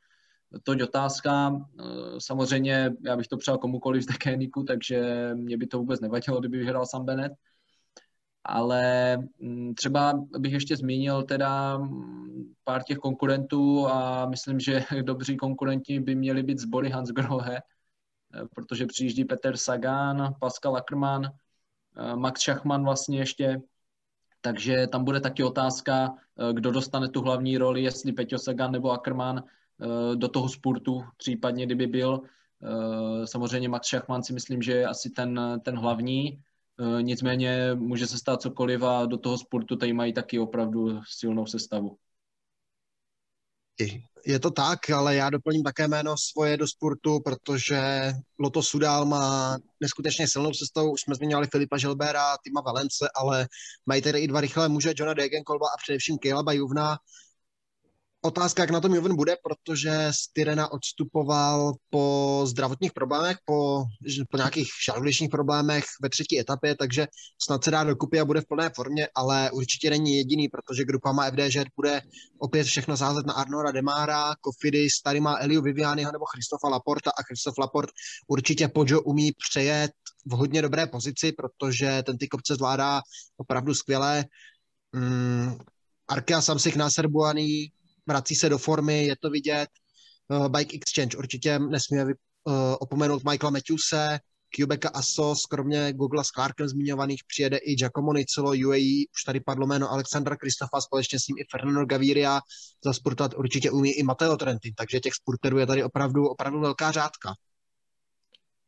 toť 0.62 0.82
otázka. 0.82 1.60
Samozřejmě 2.18 2.90
já 3.04 3.16
bych 3.16 3.26
to 3.26 3.36
přál 3.36 3.58
komukoliv 3.58 4.02
z 4.02 4.06
Dekéniku, 4.06 4.62
takže 4.62 5.30
mě 5.34 5.56
by 5.56 5.66
to 5.66 5.78
vůbec 5.78 6.00
nevadilo, 6.00 6.40
kdyby 6.40 6.58
vyhrál 6.58 6.86
Sam 6.86 7.04
Bennett 7.04 7.32
ale 8.48 9.16
mm, 9.40 9.74
třeba 9.74 10.24
bych 10.38 10.52
ještě 10.52 10.76
zmínil 10.76 11.22
teda 11.22 11.78
mm, 11.78 12.52
pár 12.64 12.82
těch 12.82 12.98
konkurentů 12.98 13.86
a 13.88 14.26
myslím, 14.26 14.60
že 14.60 14.84
dobří 15.02 15.36
konkurenti 15.36 16.00
by 16.00 16.14
měli 16.14 16.42
být 16.42 16.58
sbory 16.58 16.90
Hans 16.90 17.10
Grohe, 17.10 17.56
eh, 17.56 17.75
protože 18.55 18.87
přijíždí 18.87 19.25
Peter 19.25 19.57
Sagan, 19.57 20.35
Pascal 20.40 20.77
Ackermann, 20.77 21.25
eh, 21.27 22.16
Max 22.16 22.40
Schachmann 22.40 22.85
vlastně 22.85 23.18
ještě, 23.18 23.62
takže 24.40 24.87
tam 24.87 25.05
bude 25.05 25.20
taky 25.20 25.44
otázka, 25.44 26.14
eh, 26.14 26.53
kdo 26.53 26.70
dostane 26.70 27.09
tu 27.09 27.20
hlavní 27.20 27.59
roli, 27.59 27.83
jestli 27.83 28.12
Peťo 28.12 28.38
Sagan 28.38 28.72
nebo 28.72 28.90
Ackermann 28.90 29.42
do 30.14 30.29
toho 30.29 30.49
sportu, 30.49 31.05
případně 31.16 31.66
kdyby 31.66 31.87
byl. 31.87 32.20
Samozřejmě 33.25 33.68
Max 33.68 33.87
Schachmann 33.87 34.22
si 34.22 34.33
myslím, 34.33 34.62
že 34.62 34.72
je 34.72 34.87
asi 34.87 35.11
ten, 35.11 35.61
ten 35.64 35.79
hlavní, 35.79 36.42
Eh, 36.81 37.03
nicméně 37.03 37.75
může 37.75 38.07
se 38.07 38.18
stát 38.18 38.42
cokoliv 38.42 38.83
a 38.83 39.07
do 39.07 39.18
toho 39.18 39.38
sportu 39.38 39.77
tady 39.77 39.92
mají 39.92 40.12
taky 40.12 40.38
opravdu 40.38 41.01
silnou 41.09 41.46
sestavu. 41.46 41.99
Je 44.26 44.40
to 44.40 44.50
tak, 44.50 44.90
ale 44.90 45.14
já 45.14 45.30
doplním 45.30 45.62
také 45.62 45.88
jméno 45.88 46.14
svoje 46.32 46.56
do 46.56 46.68
sportu, 46.68 47.20
protože 47.24 48.12
Loto 48.38 48.62
Sudal 48.62 49.04
má 49.04 49.58
neskutečně 49.80 50.28
silnou 50.28 50.54
sestavu. 50.54 50.92
Už 50.92 51.00
jsme 51.00 51.14
zmiňovali 51.14 51.46
Filipa 51.46 51.78
Želbera, 51.78 52.36
Tima 52.44 52.60
Valence, 52.60 53.08
ale 53.14 53.48
mají 53.86 54.02
tady 54.02 54.20
i 54.20 54.28
dva 54.28 54.40
rychlé 54.40 54.68
muže, 54.68 54.92
Johna 54.96 55.14
Degenkolba 55.14 55.66
a 55.66 55.76
především 55.82 56.18
Caleba 56.18 56.52
Juvna, 56.52 56.98
Otázka, 58.26 58.62
jak 58.62 58.70
na 58.70 58.80
tom 58.80 58.94
Juven 58.94 59.16
bude, 59.16 59.36
protože 59.42 60.08
Styrena 60.10 60.72
odstupoval 60.72 61.74
po 61.90 62.42
zdravotních 62.46 62.92
problémech, 62.92 63.36
po, 63.44 63.84
po 64.30 64.36
nějakých 64.36 64.68
žaludečních 64.86 65.30
problémech 65.30 65.84
ve 66.02 66.08
třetí 66.08 66.40
etapě, 66.40 66.76
takže 66.76 67.06
snad 67.42 67.64
se 67.64 67.70
dá 67.70 67.84
dokupy 67.84 68.20
a 68.20 68.24
bude 68.24 68.40
v 68.40 68.46
plné 68.46 68.70
formě, 68.76 69.08
ale 69.14 69.50
určitě 69.50 69.90
není 69.90 70.16
jediný, 70.16 70.48
protože 70.48 70.84
grupa 70.84 71.12
má 71.12 71.30
FDŽ 71.30 71.58
bude 71.76 72.00
opět 72.38 72.64
všechno 72.64 72.96
zázet 72.96 73.26
na 73.26 73.32
Arnora 73.32 73.72
Demára, 73.72 74.34
Kofidis, 74.40 75.02
tady 75.02 75.20
má 75.20 75.36
Eliu 75.38 75.62
Vivianiho 75.62 76.12
nebo 76.12 76.24
Christofa 76.24 76.68
Laporta 76.68 77.10
a 77.10 77.22
Christof 77.22 77.58
Laport 77.58 77.90
určitě 78.28 78.68
Pojo 78.68 79.00
umí 79.02 79.32
přejet 79.48 79.90
v 80.26 80.30
hodně 80.30 80.62
dobré 80.62 80.86
pozici, 80.86 81.32
protože 81.32 82.02
ten 82.06 82.18
ty 82.18 82.28
kopce 82.28 82.54
zvládá 82.54 83.00
opravdu 83.36 83.74
skvěle. 83.74 84.24
Mm, 84.92 85.58
Arkea 86.08 86.40
Samsik 86.40 86.76
Naserbuaný 86.76 87.72
vrací 88.06 88.34
se 88.34 88.48
do 88.48 88.58
formy, 88.58 89.06
je 89.06 89.16
to 89.20 89.30
vidět. 89.30 89.68
Uh, 90.28 90.48
Bike 90.48 90.76
Exchange 90.76 91.16
určitě 91.16 91.58
nesmíme 91.58 92.04
uh, 92.04 92.12
opomenout 92.80 93.24
Michaela 93.24 93.50
Matthewse, 93.50 94.18
Quebeca 94.56 94.88
Asos, 94.88 95.46
kromě 95.46 95.92
Google 95.92 96.24
s 96.24 96.28
Clarkem 96.28 96.68
zmiňovaných 96.68 97.20
přijede 97.26 97.56
i 97.56 97.74
Giacomo 97.74 98.12
Nicolo, 98.12 98.50
UAE, 98.50 99.04
už 99.14 99.24
tady 99.26 99.40
padlo 99.40 99.66
jméno 99.66 99.92
Alexandra 99.92 100.36
Kristofa, 100.36 100.80
společně 100.80 101.20
s 101.20 101.28
ním 101.28 101.38
i 101.38 101.44
Fernando 101.50 101.86
Gaviria, 101.86 102.40
za 102.84 102.92
sportovat 102.92 103.34
určitě 103.34 103.70
umí 103.70 103.90
i 103.90 104.02
Matteo 104.02 104.36
Trentin, 104.36 104.74
takže 104.74 105.00
těch 105.00 105.14
sporterů 105.14 105.58
je 105.58 105.66
tady 105.66 105.84
opravdu, 105.84 106.28
opravdu 106.28 106.60
velká 106.60 106.92
řádka. 106.92 107.34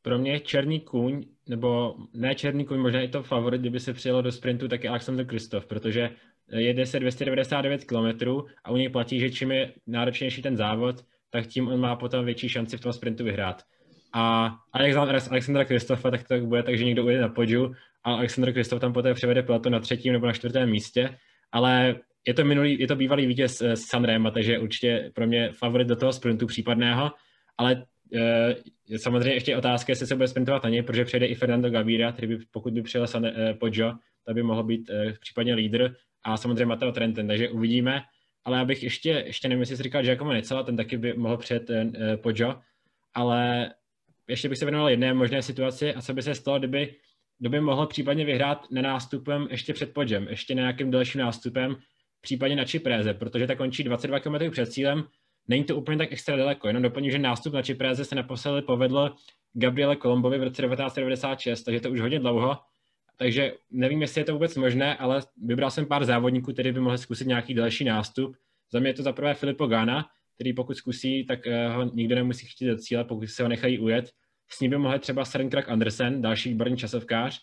Pro 0.02 0.18
mě 0.18 0.40
černý 0.40 0.80
kůň, 0.80 1.24
nebo 1.48 1.94
ne 2.12 2.34
černý 2.34 2.64
kůň, 2.64 2.78
možná 2.78 3.00
i 3.00 3.08
to 3.08 3.22
favorit, 3.22 3.60
kdyby 3.60 3.80
se 3.80 3.92
přijelo 3.92 4.22
do 4.22 4.32
sprintu, 4.32 4.68
tak 4.68 4.84
je 4.84 4.90
Alexander 4.90 5.26
Kristof, 5.26 5.66
protože 5.66 6.10
jede 6.52 6.86
se 6.86 7.00
299 7.00 7.84
km 7.84 8.30
a 8.64 8.70
u 8.70 8.76
něj 8.76 8.88
platí, 8.88 9.20
že 9.20 9.30
čím 9.30 9.52
je 9.52 9.72
náročnější 9.86 10.42
ten 10.42 10.56
závod, 10.56 11.04
tak 11.30 11.46
tím 11.46 11.68
on 11.68 11.80
má 11.80 11.96
potom 11.96 12.24
větší 12.24 12.48
šanci 12.48 12.76
v 12.76 12.80
tom 12.80 12.92
sprintu 12.92 13.24
vyhrát. 13.24 13.62
A 14.12 14.54
Alexandra, 14.72 15.18
Alexandra 15.30 15.64
Kristofa, 15.64 16.10
tak 16.10 16.28
to 16.28 16.40
bude 16.40 16.62
tak, 16.62 16.78
že 16.78 16.84
někdo 16.84 17.04
ujede 17.04 17.22
na 17.22 17.28
podžu 17.28 17.72
a 18.04 18.14
Alexandr 18.14 18.52
Kristof 18.52 18.80
tam 18.80 18.92
poté 18.92 19.14
převede 19.14 19.42
plato 19.42 19.70
na 19.70 19.80
třetím 19.80 20.12
nebo 20.12 20.26
na 20.26 20.32
čtvrtém 20.32 20.70
místě, 20.70 21.18
ale 21.52 21.96
je 22.26 22.34
to, 22.34 22.44
minulý, 22.44 22.80
je 22.80 22.86
to 22.86 22.96
bývalý 22.96 23.26
vítěz 23.26 23.58
z 23.58 23.86
Sanrema, 23.88 24.30
takže 24.30 24.58
určitě 24.58 25.10
pro 25.14 25.26
mě 25.26 25.52
favorit 25.52 25.88
do 25.88 25.96
toho 25.96 26.12
sprintu 26.12 26.46
případného, 26.46 27.12
ale 27.58 27.86
e, 28.14 28.98
samozřejmě 28.98 29.32
ještě 29.32 29.56
otázka, 29.56 29.92
jestli 29.92 30.06
se 30.06 30.16
bude 30.16 30.28
sprintovat 30.28 30.62
na 30.64 30.70
něj, 30.70 30.82
protože 30.82 31.04
přijde 31.04 31.26
i 31.26 31.34
Fernando 31.34 31.70
Gaviria, 31.70 32.12
který 32.12 32.26
by, 32.28 32.38
pokud 32.50 32.72
by 32.72 32.82
přijel 32.82 33.06
San, 33.06 33.26
e, 33.26 33.54
Poggio, 33.54 33.92
tak 34.26 34.34
by 34.34 34.42
mohl 34.42 34.62
být 34.62 34.90
e, 34.90 35.14
případně 35.20 35.54
lídr 35.54 35.94
a 36.28 36.36
samozřejmě 36.36 36.66
Mateo 36.66 36.92
Trentin, 36.92 37.26
takže 37.26 37.48
uvidíme. 37.48 38.02
Ale 38.44 38.60
abych 38.60 38.82
ještě, 38.82 39.10
ještě 39.26 39.48
nevím, 39.48 39.60
jestli 39.60 39.76
jsi 39.76 39.82
říkal 39.82 40.02
Giacomo 40.02 40.32
Nicela, 40.32 40.62
ten 40.62 40.76
taky 40.76 40.96
by 40.98 41.12
mohl 41.12 41.36
přijet 41.36 41.70
uh, 41.70 41.76
Poggio, 42.16 42.54
ale 43.14 43.70
ještě 44.28 44.48
bych 44.48 44.58
se 44.58 44.64
věnoval 44.64 44.90
jedné 44.90 45.14
možné 45.14 45.42
situaci 45.42 45.94
a 45.94 46.02
co 46.02 46.14
by 46.14 46.22
se 46.22 46.34
stalo, 46.34 46.58
kdyby, 46.58 46.94
kdyby 47.38 47.60
mohl 47.60 47.86
případně 47.86 48.24
vyhrát 48.24 48.70
nenástupem 48.70 49.48
ještě 49.50 49.72
před 49.72 49.94
Podžem, 49.94 50.28
ještě 50.28 50.54
nějakým 50.54 50.90
dalším 50.90 51.20
nástupem, 51.20 51.76
případně 52.20 52.56
na 52.56 52.64
Čipréze, 52.64 53.14
protože 53.14 53.46
ta 53.46 53.54
končí 53.54 53.84
22 53.84 54.20
km 54.20 54.50
před 54.50 54.72
cílem, 54.72 55.04
není 55.48 55.64
to 55.64 55.76
úplně 55.76 55.98
tak 55.98 56.12
extra 56.12 56.36
daleko, 56.36 56.66
jenom 56.66 56.82
doplním, 56.82 57.10
že 57.10 57.18
nástup 57.18 57.52
na 57.52 57.62
Čipréze 57.62 58.04
se 58.04 58.14
naposledy 58.14 58.62
povedl 58.62 59.14
Gabriele 59.52 59.96
Kolombovi 59.96 60.38
v 60.38 60.42
roce 60.42 60.62
1996, 60.62 61.62
takže 61.62 61.80
to 61.80 61.90
už 61.90 62.00
hodně 62.00 62.18
dlouho 62.18 62.56
takže 63.18 63.54
nevím, 63.70 64.02
jestli 64.02 64.20
je 64.20 64.24
to 64.24 64.32
vůbec 64.32 64.56
možné, 64.56 64.96
ale 64.96 65.22
vybral 65.42 65.70
jsem 65.70 65.86
pár 65.86 66.04
závodníků, 66.04 66.52
který 66.52 66.72
by 66.72 66.80
mohli 66.80 66.98
zkusit 66.98 67.26
nějaký 67.26 67.54
další 67.54 67.84
nástup. 67.84 68.36
Za 68.72 68.80
mě 68.80 68.88
je 68.88 68.94
to 68.94 69.02
za 69.02 69.12
prvé 69.12 69.34
Filipo 69.34 69.66
Gana, 69.66 70.08
který 70.34 70.52
pokud 70.52 70.76
zkusí, 70.76 71.26
tak 71.26 71.46
eh, 71.46 71.68
ho 71.68 71.84
nikdo 71.84 72.14
nemusí 72.14 72.46
chtít 72.46 72.66
do 72.66 72.76
cíle, 72.76 73.04
pokud 73.04 73.28
se 73.28 73.42
ho 73.42 73.48
nechají 73.48 73.78
ujet. 73.78 74.10
S 74.50 74.60
ním 74.60 74.70
by 74.70 74.78
mohl 74.78 74.98
třeba 74.98 75.24
Søren 75.24 75.50
Krag 75.50 75.68
Andersen, 75.68 76.22
další 76.22 76.48
výborný 76.48 76.76
časovkář. 76.76 77.40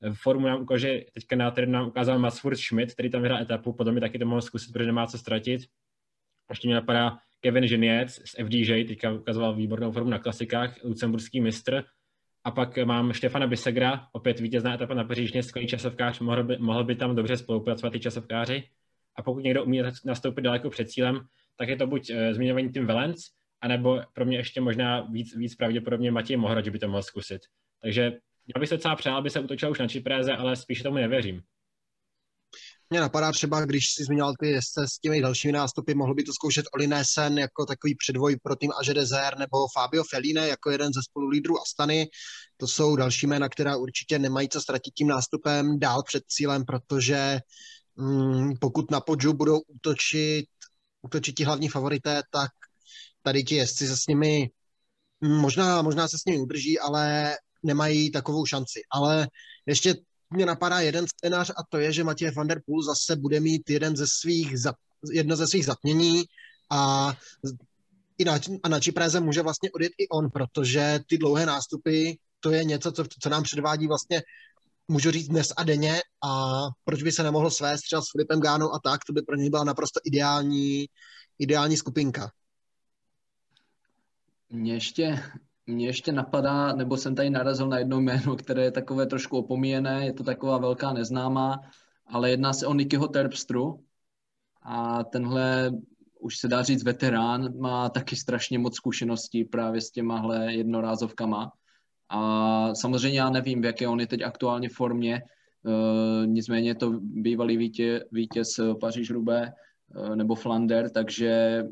V 0.00 0.14
formu 0.14 0.46
nám 0.46 0.62
ukáže, 0.62 1.00
teďka 1.14 1.36
na 1.36 1.50
tedy 1.50 1.66
nám 1.66 1.88
ukázal 1.88 2.18
Mats 2.18 2.40
Schmidt, 2.54 2.92
který 2.92 3.10
tam 3.10 3.22
vyhrál 3.22 3.42
etapu, 3.42 3.72
potom 3.72 3.94
by 3.94 4.00
taky 4.00 4.18
to 4.18 4.26
mohl 4.26 4.42
zkusit, 4.42 4.72
protože 4.72 4.86
nemá 4.86 5.06
co 5.06 5.18
ztratit. 5.18 5.60
Ještě 6.50 6.68
mě 6.68 6.74
napadá 6.74 7.18
Kevin 7.40 7.66
Ženiec 7.66 8.14
z 8.14 8.44
FDJ, 8.44 8.84
teďka 8.84 9.12
ukazoval 9.12 9.54
výbornou 9.54 9.92
formu 9.92 10.10
na 10.10 10.18
klasikách, 10.18 10.84
lucemburský 10.84 11.40
mistr, 11.40 11.84
a 12.44 12.50
pak 12.50 12.78
mám 12.84 13.12
Štefana 13.12 13.46
Bisegra, 13.46 14.06
opět 14.12 14.40
vítězná 14.40 14.74
etapa 14.74 14.94
na 14.94 15.04
Pařížně, 15.04 15.42
skvělý 15.42 15.68
časovkář, 15.68 16.20
mohl 16.20 16.44
by, 16.44 16.58
mohl 16.58 16.84
by 16.84 16.94
tam 16.94 17.16
dobře 17.16 17.36
spolupracovat 17.36 17.90
ty 17.90 18.00
časovkáři. 18.00 18.62
A 19.16 19.22
pokud 19.22 19.40
někdo 19.40 19.64
umí 19.64 19.82
nastoupit 20.04 20.42
daleko 20.42 20.70
před 20.70 20.90
cílem, 20.90 21.20
tak 21.56 21.68
je 21.68 21.76
to 21.76 21.86
buď 21.86 22.10
uh, 22.10 22.16
zmiňovaný 22.32 22.72
tým 22.72 22.86
Valens, 22.86 23.20
anebo 23.60 24.00
pro 24.12 24.24
mě 24.24 24.36
ještě 24.36 24.60
možná 24.60 25.00
víc, 25.00 25.36
víc 25.36 25.54
pravděpodobně 25.54 26.10
Matěj 26.10 26.36
Mohra, 26.36 26.60
že 26.60 26.70
by 26.70 26.78
to 26.78 26.88
mohl 26.88 27.02
zkusit. 27.02 27.40
Takže 27.82 28.12
já 28.56 28.60
bych 28.60 28.68
se 28.68 28.74
docela 28.74 28.96
přál, 28.96 29.16
aby 29.16 29.30
se 29.30 29.40
utočil 29.40 29.70
už 29.70 29.78
na 29.78 29.88
Čipréze, 29.88 30.36
ale 30.36 30.56
spíš 30.56 30.82
tomu 30.82 30.96
nevěřím. 30.96 31.42
Mě 32.90 33.00
napadá 33.00 33.32
třeba, 33.32 33.64
když 33.64 33.84
si 33.94 34.04
zmiňoval 34.04 34.34
ty 34.40 34.48
jezdce 34.48 34.86
s 34.88 34.98
těmi 34.98 35.22
dalšími 35.22 35.52
nástupy, 35.52 35.94
mohl 35.94 36.14
by 36.14 36.22
to 36.22 36.32
zkoušet 36.32 36.66
Oli 36.74 36.86
Nesen 36.86 37.38
jako 37.38 37.66
takový 37.66 37.94
předvoj 37.94 38.36
pro 38.42 38.56
tým 38.56 38.70
Aže 38.80 38.94
Dezer 38.94 39.38
nebo 39.38 39.56
Fabio 39.74 40.04
Feline 40.10 40.48
jako 40.48 40.70
jeden 40.70 40.92
ze 40.92 41.00
spolulídrů 41.02 41.60
Astany. 41.60 42.08
To 42.56 42.66
jsou 42.66 42.96
další 42.96 43.26
jména, 43.26 43.48
která 43.48 43.76
určitě 43.76 44.18
nemají 44.18 44.48
co 44.48 44.60
ztratit 44.60 44.94
tím 44.94 45.08
nástupem 45.08 45.78
dál 45.78 46.02
před 46.02 46.22
cílem, 46.26 46.64
protože 46.64 47.40
mm, 47.96 48.52
pokud 48.60 48.90
na 48.90 49.00
podžu 49.00 49.32
budou 49.32 49.60
útočit, 49.66 50.46
útočit 51.02 51.32
ti 51.32 51.44
hlavní 51.44 51.68
favorité, 51.68 52.22
tak 52.30 52.50
tady 53.22 53.44
ti 53.44 53.54
jezdci 53.54 53.86
se 53.86 53.96
s 53.96 54.06
nimi 54.06 54.50
mm, 55.20 55.38
možná, 55.40 55.82
možná 55.82 56.08
se 56.08 56.18
s 56.18 56.24
nimi 56.24 56.38
udrží, 56.38 56.78
ale 56.78 57.34
nemají 57.62 58.10
takovou 58.10 58.46
šanci. 58.46 58.80
Ale 58.90 59.28
ještě 59.66 59.94
mě 60.34 60.46
napadá 60.46 60.80
jeden 60.80 61.06
scénář 61.08 61.50
a 61.50 61.62
to 61.68 61.78
je, 61.78 61.92
že 61.92 62.04
Matěj 62.04 62.30
van 62.30 62.46
der 62.46 62.62
Poel 62.66 62.82
zase 62.82 63.16
bude 63.16 63.40
mít 63.40 63.70
jeden 63.70 63.96
ze 63.96 64.06
svých, 64.06 64.54
jedno 65.12 65.36
ze 65.36 65.46
svých 65.46 65.64
zatmění 65.64 66.24
a 66.70 67.12
i 68.18 68.24
na, 68.24 68.38
a 68.62 68.68
na 68.68 68.80
Čipréze 68.80 69.20
může 69.20 69.42
vlastně 69.42 69.70
odjet 69.70 69.92
i 69.98 70.08
on, 70.08 70.30
protože 70.30 71.00
ty 71.06 71.18
dlouhé 71.18 71.46
nástupy, 71.46 72.12
to 72.40 72.50
je 72.50 72.64
něco, 72.64 72.92
co, 72.92 73.04
co 73.20 73.28
nám 73.28 73.42
předvádí 73.42 73.86
vlastně 73.86 74.22
můžu 74.88 75.10
říct 75.10 75.28
dnes 75.28 75.52
a 75.56 75.64
denně 75.64 76.00
a 76.24 76.62
proč 76.84 77.02
by 77.02 77.12
se 77.12 77.22
nemohl 77.22 77.50
svést 77.50 77.84
třeba 77.84 78.02
s 78.02 78.10
Filipem 78.12 78.40
Gánou 78.40 78.74
a 78.74 78.78
tak, 78.84 79.00
to 79.04 79.12
by 79.12 79.22
pro 79.22 79.36
něj 79.36 79.50
byla 79.50 79.64
naprosto 79.64 80.00
ideální, 80.04 80.86
ideální 81.38 81.76
skupinka. 81.76 82.30
Mě 84.50 84.74
ještě 84.74 85.22
mě 85.66 85.86
ještě 85.86 86.12
napadá, 86.12 86.72
nebo 86.72 86.96
jsem 86.96 87.14
tady 87.14 87.30
narazil 87.30 87.68
na 87.68 87.78
jedno 87.78 88.00
jméno, 88.00 88.36
které 88.36 88.62
je 88.62 88.70
takové 88.70 89.06
trošku 89.06 89.38
opomíjené, 89.38 90.06
je 90.06 90.12
to 90.12 90.24
taková 90.24 90.58
velká 90.58 90.92
neznámá, 90.92 91.60
ale 92.06 92.30
jedná 92.30 92.52
se 92.52 92.66
o 92.66 92.74
Nikyho 92.74 93.08
Terpstru. 93.08 93.84
A 94.62 95.04
tenhle 95.04 95.72
už 96.20 96.38
se 96.38 96.48
dá 96.48 96.62
říct 96.62 96.84
veterán, 96.84 97.58
má 97.58 97.88
taky 97.88 98.16
strašně 98.16 98.58
moc 98.58 98.76
zkušeností 98.76 99.44
právě 99.44 99.80
s 99.80 99.90
těmahle 99.90 100.54
jednorázovkama. 100.54 101.52
A 102.08 102.74
samozřejmě 102.74 103.18
já 103.18 103.30
nevím, 103.30 103.60
v 103.60 103.64
jaké 103.64 103.88
on 103.88 104.00
je 104.00 104.06
teď 104.06 104.22
aktuálně 104.22 104.68
formě, 104.68 105.14
e, 105.14 105.22
nicméně 106.26 106.70
je 106.70 106.74
to 106.74 106.90
bývalý 107.00 107.56
vítě, 107.56 108.04
vítěz 108.12 108.60
Paříž 108.80 109.10
Rubé, 109.10 109.52
nebo 110.14 110.34
Flander, 110.34 110.90
takže 110.90 111.62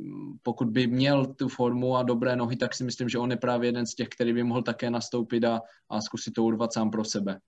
pokud 0.42 0.68
by 0.68 0.87
měl 0.87 1.27
tu 1.27 1.48
formu 1.48 1.96
a 1.96 2.03
dobré 2.03 2.37
nohy, 2.37 2.57
tak 2.57 2.75
si 2.75 2.85
myslím, 2.85 3.09
že 3.09 3.18
on 3.18 3.31
je 3.31 3.37
právě 3.37 3.68
jeden 3.68 3.87
z 3.87 3.94
těch, 3.94 4.09
který 4.09 4.33
by 4.33 4.42
mohl 4.42 4.62
také 4.62 4.90
nastoupit 4.90 5.44
a, 5.44 5.61
a 5.88 6.01
zkusit 6.01 6.35
to 6.35 6.44
urvat 6.44 6.72
sám 6.72 6.90
pro 6.90 7.05
sebe. 7.05 7.38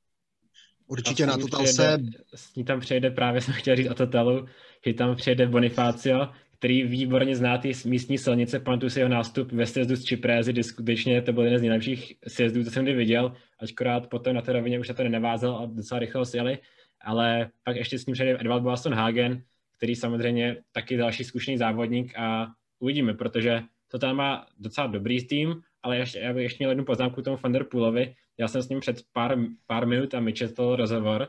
Určitě 0.87 1.27
na 1.27 1.37
Total 1.37 1.67
se... 1.67 1.99
S 2.35 2.55
ní 2.55 2.65
tam 2.65 2.81
přejde 2.81 3.11
právě, 3.11 3.41
jsem 3.41 3.55
chtěl 3.55 3.77
říct 3.77 3.91
o 3.91 3.95
Totalu, 3.95 4.47
že 4.87 4.95
tam 4.95 5.17
přijede 5.17 5.47
Bonifacio, 5.47 6.29
který 6.59 6.83
výborně 6.83 7.37
zná 7.37 7.59
ty 7.59 7.73
místní 7.85 8.19
silnice, 8.19 8.61
pamatuju 8.61 8.91
si 8.91 9.01
jeho 9.01 9.09
nástup 9.09 9.53
ve 9.53 9.67
sjezdu 9.67 9.97
z 9.97 10.05
Čiprézy, 10.05 10.53
kdy 10.53 10.63
skutečně 10.63 11.23
to 11.23 11.33
byl 11.33 11.45
jeden 11.45 11.59
z 11.59 11.63
nejlepších 11.63 12.15
sjezdů, 12.29 12.65
co 12.65 12.71
jsem 12.71 12.85
kdy 12.85 12.95
viděl, 12.95 13.33
ačkorát 13.61 14.07
potom 14.07 14.35
na 14.35 14.43
té 14.43 14.53
rovině 14.53 14.81
už 14.81 14.87
se 14.87 14.95
to 14.95 15.03
nenavázal 15.03 15.57
a 15.57 15.67
docela 15.67 15.99
rychle 15.99 16.27
sjeli, 16.27 16.59
ale 17.01 17.51
pak 17.65 17.77
ještě 17.77 17.99
s 17.99 18.07
ním 18.07 18.15
přijde 18.15 18.37
Edvald 18.41 18.63
Boston 18.63 18.95
Hagen, 18.95 19.43
který 19.85 19.97
samozřejmě 19.97 20.57
taky 20.73 20.97
další 20.97 21.25
zkušený 21.25 21.59
závodník 21.59 22.19
a 22.19 22.47
uvidíme, 22.79 23.15
protože 23.15 23.63
to 23.91 23.99
tam 23.99 24.17
má 24.17 24.47
docela 24.59 24.87
dobrý 24.87 25.27
tým, 25.27 25.61
ale 25.83 25.99
ještě, 25.99 26.19
já 26.19 26.33
bych 26.33 26.43
ještě 26.43 26.65
měl 26.65 26.71
jednu 26.71 26.85
poznámku 26.85 27.23
tomu 27.23 27.37
Vanderpoolovi. 27.43 28.15
Já 28.39 28.49
jsem 28.49 28.63
s 28.63 28.69
ním 28.69 28.81
před 28.81 28.97
pár, 29.13 29.37
pár 29.67 29.87
minut 29.87 30.15
a 30.15 30.21
mi 30.21 30.33
četl 30.33 30.77
rozhovor, 30.77 31.29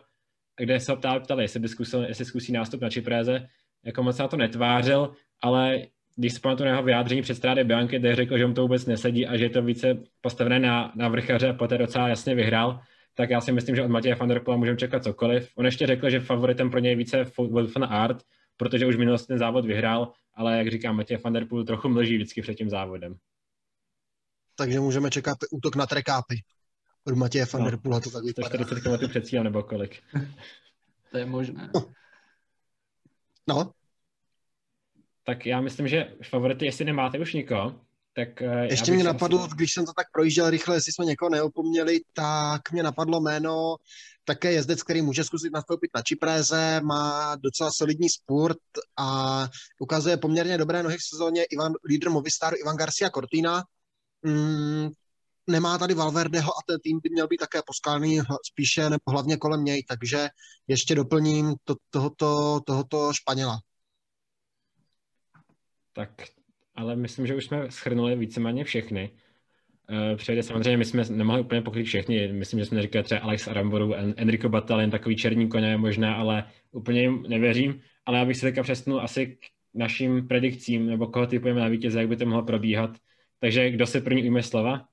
kde 0.58 0.80
se 0.80 0.92
ho 0.92 0.98
ptali, 0.98 1.20
ptali 1.20 1.44
jestli, 1.44 1.60
by 1.60 1.68
zkusil, 1.68 2.04
jestli 2.04 2.26
zkusí 2.26 2.52
nástup 2.52 2.82
na 2.82 2.90
Čipréze. 2.90 3.48
Jako 3.86 4.04
moc 4.04 4.18
na 4.18 4.28
to 4.28 4.38
netvářil, 4.38 5.14
ale 5.42 5.82
když 6.16 6.34
se 6.34 6.40
pamatuju 6.40 6.66
na 6.66 6.72
jeho 6.72 6.84
vyjádření 6.84 7.22
před 7.22 7.36
strádě 7.36 7.64
Bianky, 7.64 8.00
kde 8.00 8.16
řekl, 8.16 8.38
že 8.38 8.48
mu 8.48 8.54
to 8.54 8.62
vůbec 8.62 8.86
nesedí 8.86 9.28
a 9.28 9.38
že 9.38 9.46
je 9.46 9.50
to 9.50 9.62
více 9.62 10.04
postavené 10.22 10.60
na, 10.60 10.94
na 10.96 11.08
vrchaře 11.08 11.50
a 11.50 11.54
poté 11.54 11.78
docela 11.78 12.08
jasně 12.08 12.36
vyhrál, 12.36 12.80
tak 13.16 13.30
já 13.30 13.42
si 13.42 13.52
myslím, 13.52 13.76
že 13.76 13.84
od 13.84 13.92
Matěje 13.92 14.16
van 14.16 14.30
der 14.30 14.42
můžeme 14.56 14.78
čekat 14.78 15.04
cokoliv. 15.04 15.50
On 15.56 15.66
ještě 15.66 15.88
řekl, 15.88 16.10
že 16.10 16.20
favoritem 16.20 16.70
pro 16.70 16.80
něj 16.80 16.92
je 16.92 16.96
více 16.96 17.24
Wolf 17.38 17.78
Art, 17.82 18.18
protože 18.58 18.86
už 18.86 18.96
v 18.96 19.00
minulosti 19.00 19.28
ten 19.28 19.38
závod 19.38 19.66
vyhrál, 19.66 20.12
ale 20.34 20.58
jak 20.58 20.72
říkám, 20.72 20.96
Matěj 20.96 21.18
van 21.18 21.34
der 21.34 21.46
Poel 21.46 21.66
trochu 21.66 21.90
mlží 21.90 22.16
vždycky 22.16 22.42
před 22.42 22.56
tím 22.56 22.70
závodem. 22.70 23.16
Takže 24.56 24.80
můžeme 24.80 25.10
čekat 25.10 25.38
útok 25.52 25.76
na 25.76 25.86
trekápy. 25.86 26.44
Od 27.08 27.16
Matěje 27.16 27.46
van 27.54 27.64
no, 27.64 27.70
der 27.70 27.80
Poola 27.80 28.00
to 28.00 28.12
tak 28.12 28.24
vypadá. 28.24 28.48
140 28.48 28.82
km 28.82 29.10
před 29.10 29.28
cílem 29.28 29.44
nebo 29.44 29.64
kolik. 29.64 30.04
to 31.12 31.18
je 31.18 31.26
možné. 31.26 31.72
No. 33.48 33.72
Tak 35.24 35.46
já 35.46 35.62
myslím, 35.62 35.88
že 35.88 36.16
favority, 36.30 36.66
jestli 36.66 36.86
nemáte 36.86 37.20
už 37.20 37.34
nikoho, 37.34 37.85
tak 38.16 38.42
eh, 38.42 38.66
Ještě 38.66 38.92
mě 38.92 39.04
napadlo, 39.04 39.44
asi... 39.44 39.56
když 39.56 39.74
jsem 39.74 39.86
to 39.86 39.94
tak 39.94 40.08
projížděl 40.12 40.50
rychle, 40.50 40.76
jestli 40.76 40.94
jsme 40.94 41.06
někoho 41.06 41.30
neopomněli, 41.30 42.00
tak 42.14 42.72
mě 42.72 42.84
napadlo 42.84 43.22
jméno 43.22 43.76
také 44.24 44.52
jezdec, 44.52 44.84
který 44.84 45.02
může 45.02 45.24
zkusit 45.24 45.54
nastoupit 45.54 45.92
na 45.96 46.02
Čipréze, 46.02 46.82
má 46.82 47.36
docela 47.36 47.72
solidní 47.72 48.10
sport 48.10 48.58
a 48.98 49.48
ukazuje 49.80 50.18
poměrně 50.18 50.58
dobré 50.58 50.84
nohy 50.84 50.98
v 50.98 51.04
sezóně 51.04 51.44
Ivan, 51.44 51.74
lídr 51.90 52.10
Movistaru 52.10 52.58
Ivan 52.58 52.78
Garcia 52.78 53.10
Cortina. 53.10 53.64
Mm, 54.22 54.90
nemá 55.48 55.78
tady 55.78 55.94
Valverdeho 55.94 56.52
a 56.52 56.62
ten 56.68 56.80
tým 56.80 57.00
by 57.04 57.10
měl 57.10 57.28
být 57.28 57.38
také 57.38 57.62
poskálený 57.68 58.20
spíše 58.46 58.90
nebo 58.90 59.12
hlavně 59.12 59.38
kolem 59.38 59.64
něj, 59.64 59.84
takže 59.84 60.30
ještě 60.68 60.96
doplním 60.96 61.56
to, 61.64 61.76
tohoto, 61.90 62.60
tohoto 62.66 63.14
Španěla. 63.14 63.60
Tak 65.94 66.35
ale 66.76 66.96
myslím, 66.96 67.28
že 67.28 67.36
už 67.36 67.46
jsme 67.46 67.72
schrnuli 67.72 68.16
víceméně 68.16 68.64
všechny. 68.64 69.12
Uh, 69.90 70.18
přejde 70.18 70.44
samozřejmě, 70.44 70.78
my 70.78 70.86
jsme 70.86 71.04
nemohli 71.10 71.42
úplně 71.42 71.62
pokrýt 71.62 71.86
všechny, 71.86 72.34
myslím, 72.34 72.60
že 72.60 72.66
jsme 72.66 72.82
říkali 72.82 73.04
třeba 73.04 73.22
Alex 73.22 73.48
Aramboru, 73.48 73.94
Enrico 73.94 74.50
Batalin, 74.50 74.92
takový 74.92 75.16
černý 75.16 75.50
koně 75.50 75.78
možná, 75.78 76.16
ale 76.16 76.44
úplně 76.72 77.02
jim 77.02 77.26
nevěřím, 77.28 77.82
ale 78.06 78.18
já 78.18 78.26
bych 78.26 78.38
se 78.38 78.46
teďka 78.46 78.64
přesnul 78.64 79.02
asi 79.02 79.28
k 79.28 79.40
našim 79.74 80.28
predikcím, 80.28 80.88
nebo 80.88 81.08
koho 81.08 81.28
typujeme 81.28 81.62
na 81.62 81.68
vítěze, 81.68 82.00
jak 82.00 82.10
by 82.10 82.18
to 82.18 82.26
mohlo 82.26 82.44
probíhat. 82.44 82.98
Takže 83.40 83.72
kdo 83.72 83.88
se 83.88 84.02
první 84.02 84.24
ujme 84.24 84.44
slova? 84.44 84.88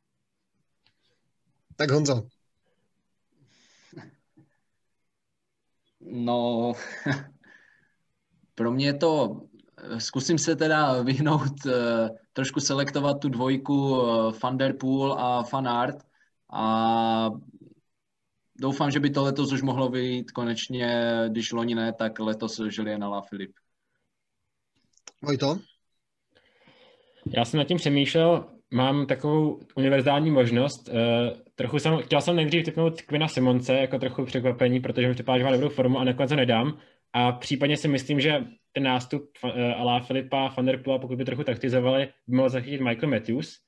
Tak 1.76 1.90
Honzo. 1.90 2.22
No, 6.00 6.72
pro 8.54 8.72
mě 8.72 8.86
je 8.86 8.94
to 8.94 9.40
Zkusím 9.98 10.38
se 10.38 10.56
teda 10.56 11.02
vyhnout, 11.02 11.66
eh, 11.66 12.08
trošku 12.32 12.60
selektovat 12.60 13.20
tu 13.20 13.28
dvojku 13.28 14.02
eh, 14.02 14.32
Thunderpool 14.40 15.12
a 15.12 15.42
Fanart 15.42 15.96
a 16.52 17.30
doufám, 18.60 18.90
že 18.90 19.00
by 19.00 19.10
to 19.10 19.22
letos 19.22 19.52
už 19.52 19.62
mohlo 19.62 19.88
být 19.88 20.30
konečně, 20.30 21.16
když 21.28 21.52
loni 21.52 21.74
ne, 21.74 21.92
tak 21.92 22.20
letos 22.20 22.60
Julien 22.70 23.04
La 23.04 23.20
Filip. 23.20 23.52
Vojto? 25.22 25.58
Já 27.36 27.44
jsem 27.44 27.58
nad 27.58 27.64
tím 27.64 27.76
přemýšlel, 27.76 28.44
mám 28.70 29.06
takovou 29.06 29.60
univerzální 29.76 30.30
možnost. 30.30 30.88
Uh, 30.88 30.94
trochu 31.54 31.78
jsem, 31.78 31.98
chtěl 31.98 32.20
jsem 32.20 32.36
nejdřív 32.36 32.64
typnout 32.64 33.02
Quina 33.02 33.28
Simonce 33.28 33.74
jako 33.74 33.98
trochu 33.98 34.24
překvapení, 34.24 34.80
protože 34.80 35.08
mi 35.08 35.14
připadá, 35.14 35.38
že 35.38 35.44
má 35.44 35.52
dobrou 35.52 35.68
formu 35.68 35.98
a 35.98 36.04
nakonec 36.04 36.30
to 36.30 36.36
nedám. 36.36 36.78
A 37.12 37.32
případně 37.32 37.76
si 37.76 37.88
myslím, 37.88 38.20
že 38.20 38.44
ten 38.72 38.82
nástup 38.82 39.30
uh, 39.44 39.50
Alá 39.76 40.00
Filipa, 40.00 40.54
Van 40.56 40.66
der 40.66 40.82
Poola, 40.82 40.98
pokud 40.98 41.16
by 41.16 41.24
trochu 41.24 41.44
taktizovali, 41.44 42.08
by 42.26 42.36
mohl 42.36 42.48
zachytit 42.48 42.80
Michael 42.80 43.10
Matthews. 43.10 43.58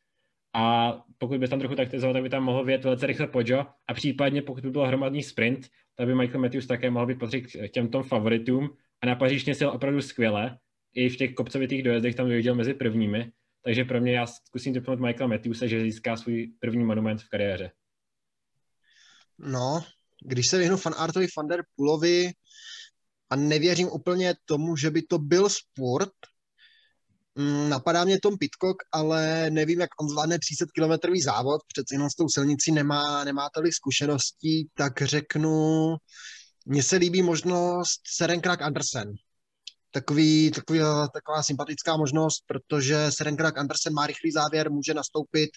A 0.55 0.93
pokud 1.19 1.41
by 1.41 1.49
tam 1.49 1.59
trochu 1.59 1.75
taktizoval, 1.75 2.13
tak 2.15 2.23
by 2.23 2.29
tam 2.29 2.43
mohl 2.45 2.65
vyjet 2.65 2.85
velice 2.85 3.07
rychle 3.07 3.27
Pojo. 3.27 3.67
A 3.89 3.95
případně, 3.95 4.43
pokud 4.43 4.65
by 4.65 4.71
byl 4.71 4.87
hromadný 4.87 5.23
sprint, 5.23 5.69
tak 5.97 6.07
by 6.07 6.15
Michael 6.15 6.41
Matthews 6.41 6.67
také 6.67 6.91
mohl 6.91 7.07
být 7.07 7.19
patřit 7.19 7.47
k 7.47 7.69
těmto 7.69 8.03
favoritům. 8.03 8.71
A 9.03 9.07
na 9.07 9.15
Paříž 9.15 9.45
sil 9.59 9.69
opravdu 9.71 10.03
skvěle. 10.03 10.59
I 10.95 11.09
v 11.09 11.17
těch 11.17 11.35
kopcovitých 11.35 11.83
dojezdech 11.83 12.15
tam 12.15 12.29
vyjel 12.29 12.55
mezi 12.55 12.75
prvními. 12.75 13.33
Takže 13.65 13.85
pro 13.85 14.01
mě 14.01 14.13
já 14.13 14.27
zkusím 14.27 14.75
typnout 14.75 15.01
Michaela 15.01 15.29
Matthewse, 15.29 15.69
že 15.69 15.81
získá 15.81 16.17
svůj 16.17 16.53
první 16.61 16.85
monument 16.85 17.21
v 17.21 17.29
kariéře. 17.29 17.71
No, 19.39 19.85
když 20.27 20.47
se 20.51 20.59
vyhnu 20.59 20.77
fanartovi 20.77 21.27
Van 21.37 21.49
der 21.49 21.65
Poolovi 21.77 22.31
a 23.31 23.37
nevěřím 23.37 23.89
úplně 23.89 24.35
tomu, 24.45 24.77
že 24.77 24.91
by 24.91 25.03
to 25.03 25.19
byl 25.19 25.49
sport, 25.49 26.13
mm, 27.35 27.69
napadá 27.69 28.05
mě 28.05 28.21
Tom 28.21 28.39
Pitcock, 28.39 28.77
ale 28.93 29.51
nevím, 29.51 29.81
jak 29.81 29.91
on 30.01 30.09
zvládne 30.09 30.39
300 30.39 30.67
kilometrový 30.75 31.21
závod, 31.21 31.61
přece 31.67 31.95
jenom 31.95 32.11
s 32.11 32.15
tou 32.15 32.29
silnicí 32.29 32.73
nemá, 32.73 33.25
nemá 33.25 33.49
tolik 33.55 33.75
zkušeností, 33.75 34.69
tak 34.75 35.03
řeknu, 35.03 35.97
mně 36.67 36.83
se 36.83 36.97
líbí 36.97 37.23
možnost 37.23 38.01
Serenkrak 38.17 38.63
Andersen. 38.63 39.13
Takový, 39.91 40.51
takový, 40.51 40.79
taková 41.15 41.43
sympatická 41.43 41.97
možnost, 41.97 42.45
protože 42.47 43.07
Serenkrak 43.11 43.59
Andersen 43.59 43.95
má 43.95 44.07
rychlý 44.07 44.33
závěr, 44.33 44.71
může 44.71 44.95
nastoupit, 44.95 45.51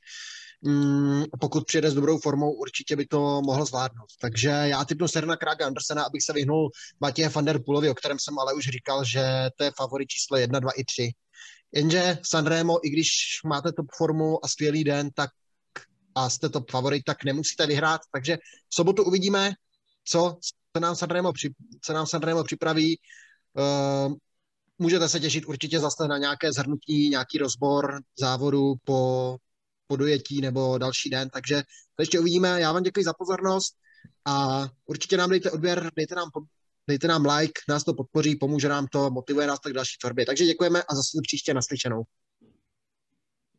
mm, 0.62 1.24
pokud 1.40 1.66
přijede 1.66 1.92
s 1.92 1.94
dobrou 1.94 2.18
formou, 2.18 2.52
určitě 2.52 2.96
by 2.96 3.06
to 3.06 3.42
mohl 3.42 3.66
zvládnout. 3.66 4.10
Takže 4.22 4.50
já 4.50 4.86
typnu 4.86 5.08
Serena 5.08 5.36
Kraga 5.36 5.68
Andersena, 5.68 6.04
abych 6.04 6.24
se 6.24 6.34
vyhnul 6.34 6.70
Matěje 7.00 7.30
van 7.30 7.46
der 7.46 7.64
Poolovi, 7.66 7.90
o 7.90 7.96
kterém 7.96 8.20
jsem 8.20 8.40
ale 8.40 8.54
už 8.54 8.64
říkal, 8.64 9.06
že 9.06 9.24
to 9.58 9.64
je 9.64 9.72
favorit 9.78 10.08
číslo 10.08 10.38
1, 10.38 10.60
2 10.60 10.72
i 10.72 10.84
3. 10.84 11.12
Jenže 11.72 12.18
Sanremo, 12.24 12.88
i 12.88 12.90
když 12.90 13.10
máte 13.46 13.72
top 13.72 13.88
formu 13.98 14.46
a 14.46 14.48
skvělý 14.48 14.84
den, 14.84 15.10
tak 15.16 15.30
a 16.16 16.30
jste 16.30 16.50
top 16.50 16.72
favorit, 16.72 17.04
tak 17.06 17.24
nemusíte 17.24 17.68
vyhrát. 17.68 18.02
Takže 18.12 18.38
v 18.70 18.76
sobotu 18.76 19.04
uvidíme, 19.04 19.52
co 20.06 20.38
se 20.78 20.82
nám 20.82 20.96
Sanremo, 20.96 21.34
při, 21.34 21.54
co 21.82 21.94
nám 21.94 22.08
Sanremo 22.08 22.44
připraví. 22.44 23.00
Uh, 23.54 24.14
můžete 24.80 25.10
se 25.10 25.20
těšit 25.20 25.46
určitě 25.46 25.80
zase 25.80 26.08
na 26.08 26.18
nějaké 26.18 26.54
zhrnutí, 26.54 27.10
nějaký 27.10 27.38
rozbor 27.38 28.02
závodu 28.20 28.74
po, 28.84 29.38
po 29.88 29.96
dojetí 29.96 30.42
nebo 30.42 30.78
další 30.78 31.10
den, 31.10 31.30
takže 31.30 31.64
to 31.96 32.02
ještě 32.02 32.20
uvidíme. 32.20 32.62
Já 32.62 32.74
vám 32.74 32.84
děkuji 32.84 33.06
za 33.06 33.14
pozornost 33.14 33.76
a 34.26 34.66
určitě 34.86 35.18
nám 35.18 35.30
dejte 35.30 35.52
odběr, 35.52 35.92
dejte 35.96 36.16
nám, 36.16 36.30
dejte 36.88 37.08
nám 37.08 37.26
like, 37.26 37.62
nás 37.70 37.84
to 37.84 37.94
podpoří, 37.94 38.36
pomůže 38.36 38.70
nám 38.70 38.88
to, 38.88 39.10
motivuje 39.10 39.48
nás 39.48 39.60
tak 39.60 39.74
další 39.74 39.98
tvorbě. 40.02 40.26
Takže 40.26 40.46
děkujeme 40.46 40.84
a 40.84 40.96
zase 40.96 41.18
příště 41.24 41.54
naslyšenou. 41.54 42.04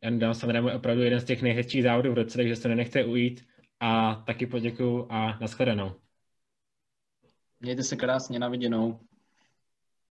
Jan 0.03 0.19
Dam 0.19 0.65
je 0.67 0.73
opravdu 0.73 1.01
jeden 1.03 1.19
z 1.19 1.23
těch 1.23 1.41
nejhezčích 1.41 1.83
závodů 1.83 2.11
v 2.11 2.15
roce, 2.15 2.37
takže 2.37 2.55
se 2.55 2.67
nenechte 2.67 3.05
ujít 3.05 3.45
a 3.79 4.15
taky 4.15 4.45
poděkuju 4.45 5.07
a 5.09 5.37
nashledanou. 5.39 5.95
Mějte 7.59 7.83
se 7.83 7.95
krásně, 7.95 8.39
na 8.39 8.49
viděnou. 8.49 8.99